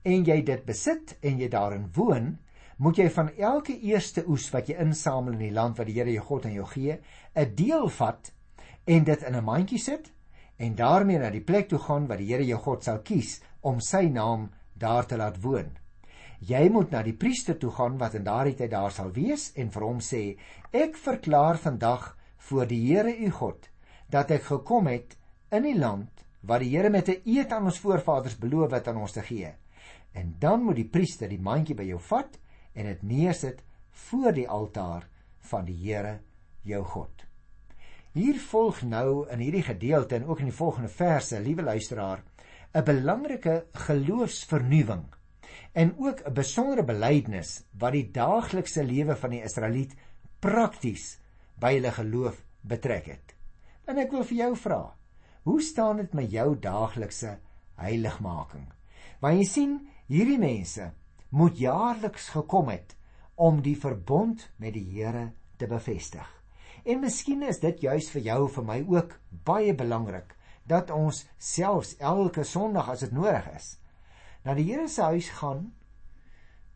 en 0.04 0.24
jy 0.26 0.42
dit 0.42 0.66
besit 0.66 1.18
en 1.22 1.40
jy 1.40 1.50
daarin 1.50 1.92
woon, 1.94 2.40
moet 2.78 2.98
jy 2.98 3.10
van 3.10 3.30
elke 3.38 3.80
eerste 3.80 4.24
oes 4.28 4.50
wat 4.52 4.68
jy 4.68 4.76
insamel 4.76 5.34
in 5.34 5.40
die 5.40 5.52
land 5.52 5.78
wat 5.78 5.88
die 5.88 5.94
Here 5.94 6.12
jou 6.12 6.24
God 6.24 6.46
en 6.46 6.54
jou 6.54 6.66
gee, 6.66 7.00
'n 7.36 7.56
deel 7.56 7.90
vat 7.90 8.32
en 8.86 9.04
dit 9.04 9.24
in 9.24 9.36
'n 9.36 9.44
mandjie 9.44 9.80
sit 9.80 10.12
en 10.62 10.76
daarmee 10.78 11.20
na 11.20 11.30
die 11.34 11.42
plek 11.42 11.70
toe 11.70 11.80
gaan 11.82 12.08
wat 12.10 12.20
die 12.22 12.30
Here 12.30 12.46
jou 12.46 12.60
God 12.62 12.86
sal 12.86 13.00
kies 13.06 13.40
om 13.66 13.80
sy 13.82 14.04
naam 14.14 14.50
daar 14.78 15.08
te 15.10 15.18
laat 15.18 15.40
woon. 15.42 15.72
Jy 16.42 16.70
moet 16.74 16.94
na 16.94 17.02
die 17.06 17.18
priester 17.18 17.58
toe 17.58 17.72
gaan 17.74 17.98
wat 18.02 18.16
in 18.18 18.26
daardie 18.26 18.56
tyd 18.58 18.72
daar 18.74 18.94
sal 18.94 19.12
wees 19.14 19.52
en 19.62 19.70
vir 19.74 19.86
hom 19.86 20.00
sê: 20.02 20.22
Ek 20.74 20.98
verklaar 20.98 21.58
vandag 21.62 22.12
voor 22.50 22.70
die 22.70 22.82
Here 22.88 23.14
u 23.14 23.30
God 23.30 23.70
dat 24.10 24.32
ek 24.32 24.50
gekom 24.50 24.90
het 24.92 25.18
in 25.52 25.66
die 25.66 25.78
land 25.78 26.26
wat 26.42 26.62
die 26.62 26.72
Here 26.76 26.90
met 26.90 27.10
'n 27.10 27.22
eed 27.26 27.52
aan 27.54 27.66
ons 27.66 27.80
voorvaders 27.80 28.38
beloof 28.38 28.72
het 28.72 28.88
aan 28.88 28.98
ons 28.98 29.12
te 29.12 29.22
gee. 29.22 29.54
En 30.14 30.36
dan 30.40 30.64
moet 30.64 30.76
die 30.76 30.90
priester 30.90 31.30
die 31.30 31.42
mandjie 31.42 31.76
by 31.76 31.84
jou 31.84 32.00
vat 32.00 32.40
en 32.74 32.86
dit 32.86 33.04
neersit 33.04 33.64
voor 33.92 34.32
die 34.34 34.50
altaar 34.50 35.08
van 35.40 35.66
die 35.66 35.78
Here 35.78 36.20
jou 36.64 36.84
God. 36.84 37.31
Hier 38.12 38.36
volg 38.44 38.82
nou 38.84 39.24
in 39.32 39.40
hierdie 39.40 39.64
gedeelte 39.64 40.18
en 40.18 40.26
ook 40.28 40.42
in 40.44 40.50
die 40.50 40.56
volgende 40.56 40.90
verse, 40.92 41.38
liewe 41.40 41.64
luisteraar, 41.64 42.24
'n 42.76 42.84
belangrike 42.84 43.68
geloofsvernuwing 43.88 45.06
en 45.72 45.94
ook 45.98 46.20
'n 46.28 46.34
besondere 46.34 46.84
belydenis 46.84 47.64
wat 47.80 47.92
die 47.92 48.12
daaglikse 48.12 48.84
lewe 48.84 49.16
van 49.16 49.30
die 49.30 49.44
Israeliet 49.44 49.96
prakties 50.40 51.20
by 51.56 51.74
hulle 51.74 51.92
geloof 51.92 52.44
betrek 52.62 53.06
het. 53.06 53.36
En 53.88 53.98
ek 53.98 54.12
wil 54.12 54.24
vir 54.24 54.38
jou 54.38 54.56
vra, 54.56 54.96
hoe 55.44 55.62
staan 55.62 55.98
dit 55.98 56.14
met 56.14 56.32
jou 56.32 56.60
daaglikse 56.60 57.40
heiligmaking? 57.76 58.68
Want 59.20 59.38
jy 59.38 59.46
sien, 59.46 59.88
hierdie 60.08 60.40
mense 60.40 60.92
moet 61.30 61.58
jaarliks 61.58 62.30
gekom 62.30 62.68
het 62.68 62.96
om 63.36 63.62
die 63.62 63.78
verbond 63.78 64.52
met 64.58 64.74
die 64.74 64.86
Here 64.92 65.32
te 65.58 65.68
bevestig. 65.68 66.41
En 66.84 67.00
miskien 67.00 67.44
is 67.46 67.60
dit 67.62 67.84
juis 67.86 68.08
vir 68.16 68.22
jou 68.26 68.40
vir 68.56 68.66
my 68.66 68.80
ook 68.90 69.20
baie 69.46 69.74
belangrik 69.78 70.36
dat 70.70 70.90
ons 70.94 71.26
selfs 71.38 71.96
elke 72.00 72.44
Sondag 72.48 72.90
as 72.90 73.06
dit 73.06 73.14
nodig 73.14 73.48
is 73.56 73.76
na 74.46 74.56
die 74.58 74.66
Here 74.66 74.88
se 74.90 75.06
huis 75.14 75.30
gaan, 75.38 75.68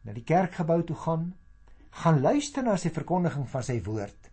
na 0.05 0.13
die 0.13 0.25
kerkgebou 0.25 0.83
toe 0.85 0.97
gaan, 1.01 1.33
gaan 2.03 2.21
luister 2.21 2.65
na 2.65 2.75
sy 2.77 2.91
verkondiging 2.93 3.47
van 3.49 3.65
sy 3.65 3.79
woord 3.85 4.29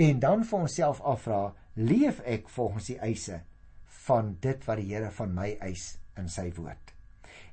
en 0.00 0.18
dan 0.20 0.42
vir 0.44 0.64
onsself 0.66 1.00
afvra, 1.06 1.54
leef 1.78 2.18
ek 2.26 2.48
volgens 2.50 2.90
die 2.90 2.98
eise 2.98 3.40
van 4.04 4.34
dit 4.42 4.64
wat 4.66 4.80
die 4.80 4.88
Here 4.90 5.10
van 5.14 5.32
my 5.36 5.52
eis 5.62 5.94
in 6.18 6.28
sy 6.28 6.48
woord. 6.56 6.92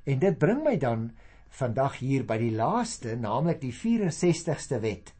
En 0.04 0.18
dit 0.18 0.38
bring 0.38 0.64
my 0.66 0.74
dan 0.76 1.12
vandag 1.54 2.00
hier 2.02 2.26
by 2.26 2.38
die 2.42 2.52
laaste, 2.54 3.14
naamlik 3.16 3.60
die 3.62 3.72
64ste 3.72 4.80
wet 4.82 5.12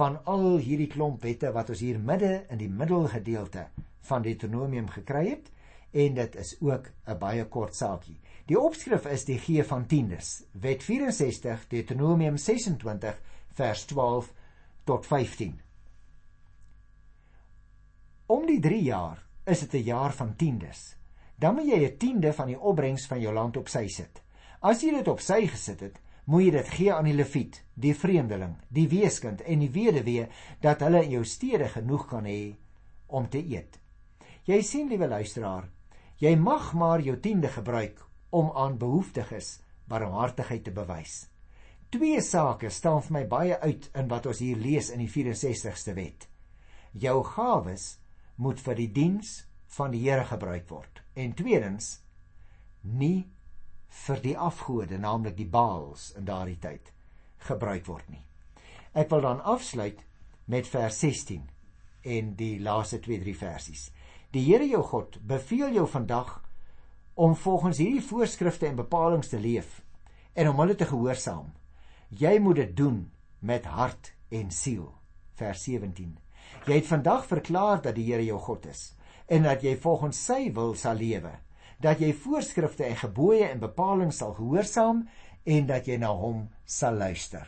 van 0.00 0.16
al 0.24 0.54
hierdie 0.64 0.88
klomp 0.88 1.24
wette 1.26 1.50
wat 1.52 1.68
ons 1.74 1.80
hier 1.84 1.98
midde 2.00 2.46
in 2.48 2.60
die 2.62 2.70
middelgedeelte 2.72 3.66
van 4.08 4.22
Deuteronomium 4.24 4.86
gekry 4.88 5.26
het 5.26 5.50
en 5.92 6.14
dit 6.16 6.36
is 6.40 6.54
ook 6.64 6.88
'n 7.04 7.18
baie 7.18 7.44
kort 7.44 7.76
saakie. 7.76 8.16
Die 8.46 8.58
opskrif 8.58 9.04
is 9.06 9.24
die 9.24 9.38
gee 9.38 9.64
van 9.64 9.86
tiendes. 9.86 10.44
Wet 10.52 10.82
64 10.82 11.66
Deuteronomium 11.68 12.36
26 12.36 13.20
vers 13.52 13.84
12 13.84 14.32
tot 14.84 15.06
15. 15.06 15.60
Om 18.26 18.46
die 18.46 18.60
3 18.60 18.82
jaar 18.82 19.26
is 19.44 19.60
dit 19.60 19.74
'n 19.74 19.84
jaar 19.84 20.12
van 20.12 20.36
tiendes. 20.36 20.96
Dan 21.36 21.54
moet 21.54 21.66
jy 21.66 21.84
'n 21.84 21.96
tiende 21.96 22.32
van 22.32 22.46
die 22.46 22.60
opbrengs 22.60 23.06
van 23.06 23.20
jou 23.20 23.34
land 23.34 23.56
op 23.56 23.68
sy 23.68 23.86
sit. 23.86 24.22
As 24.60 24.80
jy 24.80 24.90
dit 24.90 25.08
op 25.08 25.20
sy 25.20 25.46
gesit 25.46 25.80
het, 25.80 26.00
moet 26.30 26.44
jy 26.44 26.50
dit 26.54 26.68
gee 26.76 26.92
aan 26.94 27.08
die 27.08 27.16
leviet, 27.16 27.56
die 27.74 27.94
vreemdeling, 27.96 28.54
die 28.70 28.86
weeskind 28.90 29.40
en 29.42 29.64
die 29.64 29.72
weduwee 29.74 30.28
dat 30.62 30.84
hulle 30.86 31.02
in 31.02 31.16
jou 31.16 31.24
stede 31.26 31.66
genoeg 31.72 32.06
kan 32.12 32.28
hê 32.28 32.54
om 33.10 33.26
te 33.26 33.40
eet. 33.42 33.80
Jy 34.46 34.60
sien 34.62 34.86
liewe 34.88 35.08
luisteraar, 35.10 35.66
jy 36.22 36.36
mag 36.38 36.70
maar 36.78 37.02
jou 37.02 37.16
tiende 37.18 37.50
gebruik 37.50 37.98
om 38.30 38.52
aan 38.54 38.78
behoeftiges 38.78 39.56
barmhartigheid 39.90 40.64
te 40.68 40.74
bewys. 40.74 41.24
Twee 41.90 42.20
sake 42.22 42.70
staan 42.70 43.02
vir 43.02 43.16
my 43.18 43.24
baie 43.26 43.58
uit 43.66 43.90
in 43.98 44.06
wat 44.12 44.30
ons 44.30 44.38
hier 44.38 44.58
lees 44.60 44.92
in 44.94 45.02
die 45.02 45.10
64ste 45.10 45.96
wet. 45.98 46.28
Jou 46.94 47.24
gawes 47.26 47.96
moet 48.38 48.62
vir 48.62 48.78
die 48.78 48.90
diens 48.94 49.32
van 49.74 49.90
die 49.90 50.04
Here 50.06 50.24
gebruik 50.30 50.70
word 50.70 51.02
en 51.18 51.34
tweedens 51.34 51.96
nie 52.82 53.26
vir 53.90 54.20
die 54.22 54.36
afgode, 54.38 54.98
naamlik 54.98 55.36
die 55.36 55.48
Baals 55.48 56.12
in 56.16 56.24
daardie 56.24 56.58
tyd, 56.62 56.92
gebruik 57.46 57.86
word 57.86 58.08
nie. 58.10 58.22
Ek 58.94 59.10
wil 59.10 59.24
dan 59.24 59.42
afsluit 59.42 60.04
met 60.50 60.68
vers 60.70 60.98
16 61.02 61.48
en 62.02 62.34
die 62.38 62.58
laaste 62.62 63.00
2-3 63.02 63.34
versies. 63.38 63.90
Die 64.30 64.44
Here 64.46 64.66
jou 64.66 64.82
God 64.86 65.18
beveel 65.26 65.74
jou 65.74 65.86
vandag 65.90 66.38
om 67.14 67.34
volgens 67.36 67.78
hierdie 67.82 68.04
voorskrifte 68.04 68.66
en 68.66 68.78
bepalinge 68.78 69.28
te 69.28 69.38
leef 69.38 69.80
en 70.34 70.48
om 70.48 70.62
hulle 70.62 70.76
te 70.78 70.86
gehoorsaam. 70.86 71.50
Jy 72.08 72.38
moet 72.38 72.62
dit 72.62 72.76
doen 72.76 73.02
met 73.38 73.66
hart 73.66 74.14
en 74.30 74.50
siel. 74.54 74.86
Vers 75.34 75.62
17. 75.66 76.16
Jy 76.66 76.78
het 76.78 76.88
vandag 76.88 77.26
verklaar 77.26 77.82
dat 77.82 77.96
die 77.98 78.06
Here 78.10 78.24
jou 78.24 78.38
God 78.38 78.66
is 78.70 78.90
en 79.30 79.46
dat 79.46 79.62
jy 79.62 79.76
volgens 79.78 80.18
sy 80.26 80.48
wil 80.54 80.74
sal 80.78 80.98
lewe 80.98 81.36
dat 81.80 82.00
jy 82.00 82.12
voorskrifte 82.12 82.84
en 82.84 82.98
gebooie 83.00 83.46
en 83.48 83.62
bepalinge 83.62 84.12
sal 84.12 84.34
gehoorsaam 84.36 85.06
en 85.44 85.66
dat 85.66 85.88
jy 85.88 85.96
na 86.00 86.12
hom 86.12 86.48
sal 86.64 86.98
luister. 87.00 87.46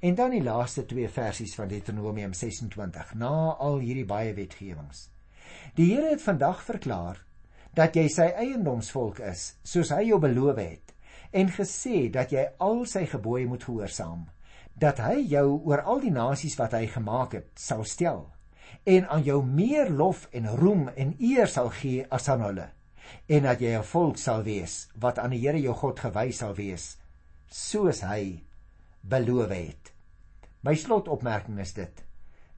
En 0.00 0.14
dan 0.14 0.30
die 0.30 0.42
laaste 0.44 0.84
twee 0.86 1.08
versies 1.08 1.56
van 1.58 1.68
Deuteronomium 1.68 2.34
26 2.34 3.14
na 3.18 3.56
al 3.58 3.80
hierdie 3.82 4.06
baie 4.06 4.34
wetgewings. 4.36 5.08
Die 5.74 5.88
Here 5.94 6.12
het 6.12 6.22
vandag 6.22 6.62
verklaar 6.62 7.22
dat 7.74 7.96
jy 7.96 8.06
sy 8.08 8.28
eiendomsvolk 8.38 9.18
is, 9.26 9.56
soos 9.64 9.90
hy 9.92 10.06
jou 10.08 10.20
beloof 10.22 10.56
het, 10.62 10.94
en 11.36 11.50
gesê 11.52 12.06
dat 12.12 12.32
jy 12.32 12.46
al 12.62 12.86
sy 12.88 13.04
gebooie 13.10 13.48
moet 13.50 13.66
gehoorsaam, 13.66 14.24
dat 14.78 15.02
hy 15.02 15.26
jou 15.28 15.58
oor 15.66 15.82
al 15.82 16.00
die 16.00 16.14
nasies 16.14 16.56
wat 16.60 16.76
hy 16.76 16.86
gemaak 16.92 17.36
het 17.36 17.50
sal 17.60 17.84
stel 17.84 18.26
en 18.86 19.06
aan 19.08 19.22
jou 19.24 19.40
meer 19.44 19.90
lof 19.90 20.26
en 20.36 20.48
roem 20.60 20.88
en 20.94 21.14
eer 21.18 21.48
sal 21.50 21.70
gee 21.74 22.04
as 22.12 22.28
aan 22.28 22.44
hulle 22.44 22.66
en 23.26 23.42
dat 23.42 23.60
jy 23.60 23.76
'n 23.78 23.82
volk 23.82 24.18
sal 24.18 24.42
wees 24.42 24.88
wat 24.94 25.18
aan 25.18 25.30
die 25.30 25.40
Here 25.40 25.60
jou 25.60 25.74
God 25.74 26.00
gewy 26.00 26.32
sal 26.32 26.54
wees 26.54 26.96
soos 27.50 28.00
hy 28.02 28.42
beloof 29.02 29.50
het. 29.50 29.92
My 30.62 30.74
slotopmerking 30.74 31.58
is 31.62 31.72
dit: 31.72 32.02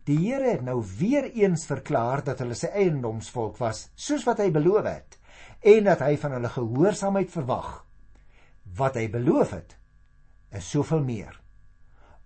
Die 0.04 0.16
Here 0.16 0.50
het 0.50 0.62
nou 0.64 0.82
weer 0.98 1.28
eens 1.32 1.66
verklaar 1.66 2.24
dat 2.24 2.38
hulle 2.38 2.54
sy 2.54 2.70
eiendomsvolk 2.72 3.58
was, 3.58 3.90
soos 3.94 4.24
wat 4.24 4.38
hy 4.38 4.50
beloof 4.50 4.84
het, 4.84 5.18
en 5.60 5.84
dat 5.84 6.00
hy 6.00 6.16
van 6.16 6.32
hulle 6.32 6.48
gehoorsaamheid 6.48 7.30
verwag. 7.30 7.84
Wat 8.78 8.96
hy 8.96 9.08
beloof 9.08 9.50
het, 9.50 9.76
is 10.52 10.70
soveel 10.70 11.04
meer 11.04 11.40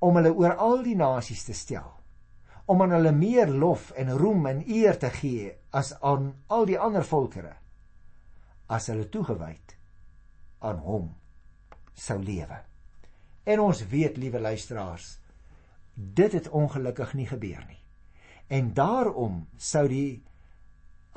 om 0.02 0.16
hulle 0.18 0.32
oor 0.34 0.56
al 0.58 0.80
die 0.82 0.96
nasies 0.98 1.44
te 1.46 1.54
stel 1.54 1.90
om 2.70 2.82
aan 2.82 2.94
hulle 2.94 3.12
meer 3.14 3.50
lof 3.50 3.90
en 3.98 4.10
roem 4.18 4.46
en 4.50 4.62
eer 4.66 4.98
te 4.98 5.10
gee 5.14 5.50
as 5.70 5.92
aan 6.00 6.32
al 6.46 6.66
die 6.66 6.78
ander 6.78 7.04
volkere 7.06 7.56
as 8.72 8.88
hulle 8.88 9.08
toegewyd 9.12 9.76
aan 10.64 10.80
hom 10.86 11.10
sou 11.98 12.18
lewe. 12.22 12.58
En 13.44 13.60
ons 13.60 13.80
weet, 13.90 14.16
liewe 14.16 14.40
luisteraars, 14.40 15.16
dit 15.94 16.32
het 16.32 16.48
ongelukkig 16.48 17.14
nie 17.18 17.26
gebeur 17.28 17.64
nie. 17.68 17.80
En 18.52 18.70
daarom 18.76 19.42
sou 19.60 19.84
die 19.90 20.22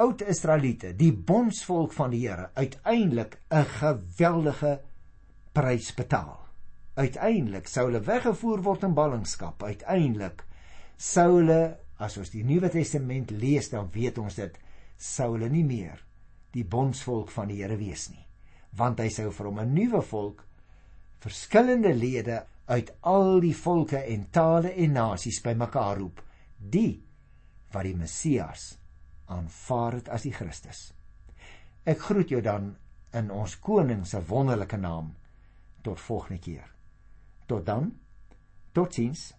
oud 0.02 0.24
Israeliete, 0.28 0.92
die 0.98 1.14
bondsvolk 1.14 1.94
van 1.96 2.12
die 2.12 2.26
Here, 2.26 2.50
uiteindelik 2.54 3.38
'n 3.52 3.66
geweldige 3.80 4.82
prys 5.54 5.94
betaal. 5.94 6.40
Uiteindelik 6.96 7.68
sou 7.68 7.86
hulle 7.86 8.02
weggevoer 8.02 8.62
word 8.62 8.84
in 8.84 8.94
ballingskap. 8.94 9.64
Uiteindelik 9.64 10.44
sou 10.98 11.38
hulle, 11.38 11.78
as 11.98 12.18
ons 12.18 12.30
die 12.30 12.44
Nuwe 12.44 12.70
Testament 12.70 13.32
lees, 13.32 13.70
dan 13.70 13.90
weet 13.92 14.18
ons 14.18 14.36
dit, 14.36 14.58
sou 14.98 15.32
hulle 15.34 15.50
nie 15.50 15.64
meer 15.64 16.06
die 16.56 16.64
bondsvolk 16.64 17.32
van 17.36 17.52
die 17.52 17.62
Here 17.62 17.78
wees 17.78 18.10
nie 18.10 18.24
want 18.80 19.00
hy 19.00 19.10
sou 19.14 19.30
vir 19.32 19.50
hom 19.52 19.60
'n 19.60 19.74
nuwe 19.74 20.02
volk 20.02 20.46
verskillende 21.24 21.94
lede 21.94 22.44
uit 22.66 22.92
al 23.02 23.40
die 23.40 23.56
volke 23.56 24.02
en 24.04 24.30
tale 24.32 24.74
en 24.74 24.92
nasies 24.92 25.42
bymekaar 25.42 25.98
roep 26.00 26.22
die 26.58 27.04
wat 27.72 27.84
die 27.84 27.96
Messias 27.96 28.78
aanvaar 29.26 30.00
het 30.00 30.10
as 30.10 30.26
die 30.26 30.34
Christus. 30.34 30.94
Ek 31.86 32.00
groet 32.00 32.32
jou 32.34 32.42
dan 32.42 32.76
in 33.14 33.32
ons 33.32 33.58
koning 33.60 34.06
se 34.08 34.22
wonderlike 34.30 34.78
naam. 34.78 35.14
Tot 35.82 36.00
volgende 36.02 36.42
keer. 36.42 36.70
Tot 37.46 37.66
dan. 37.66 37.92
Totiens 38.74 39.34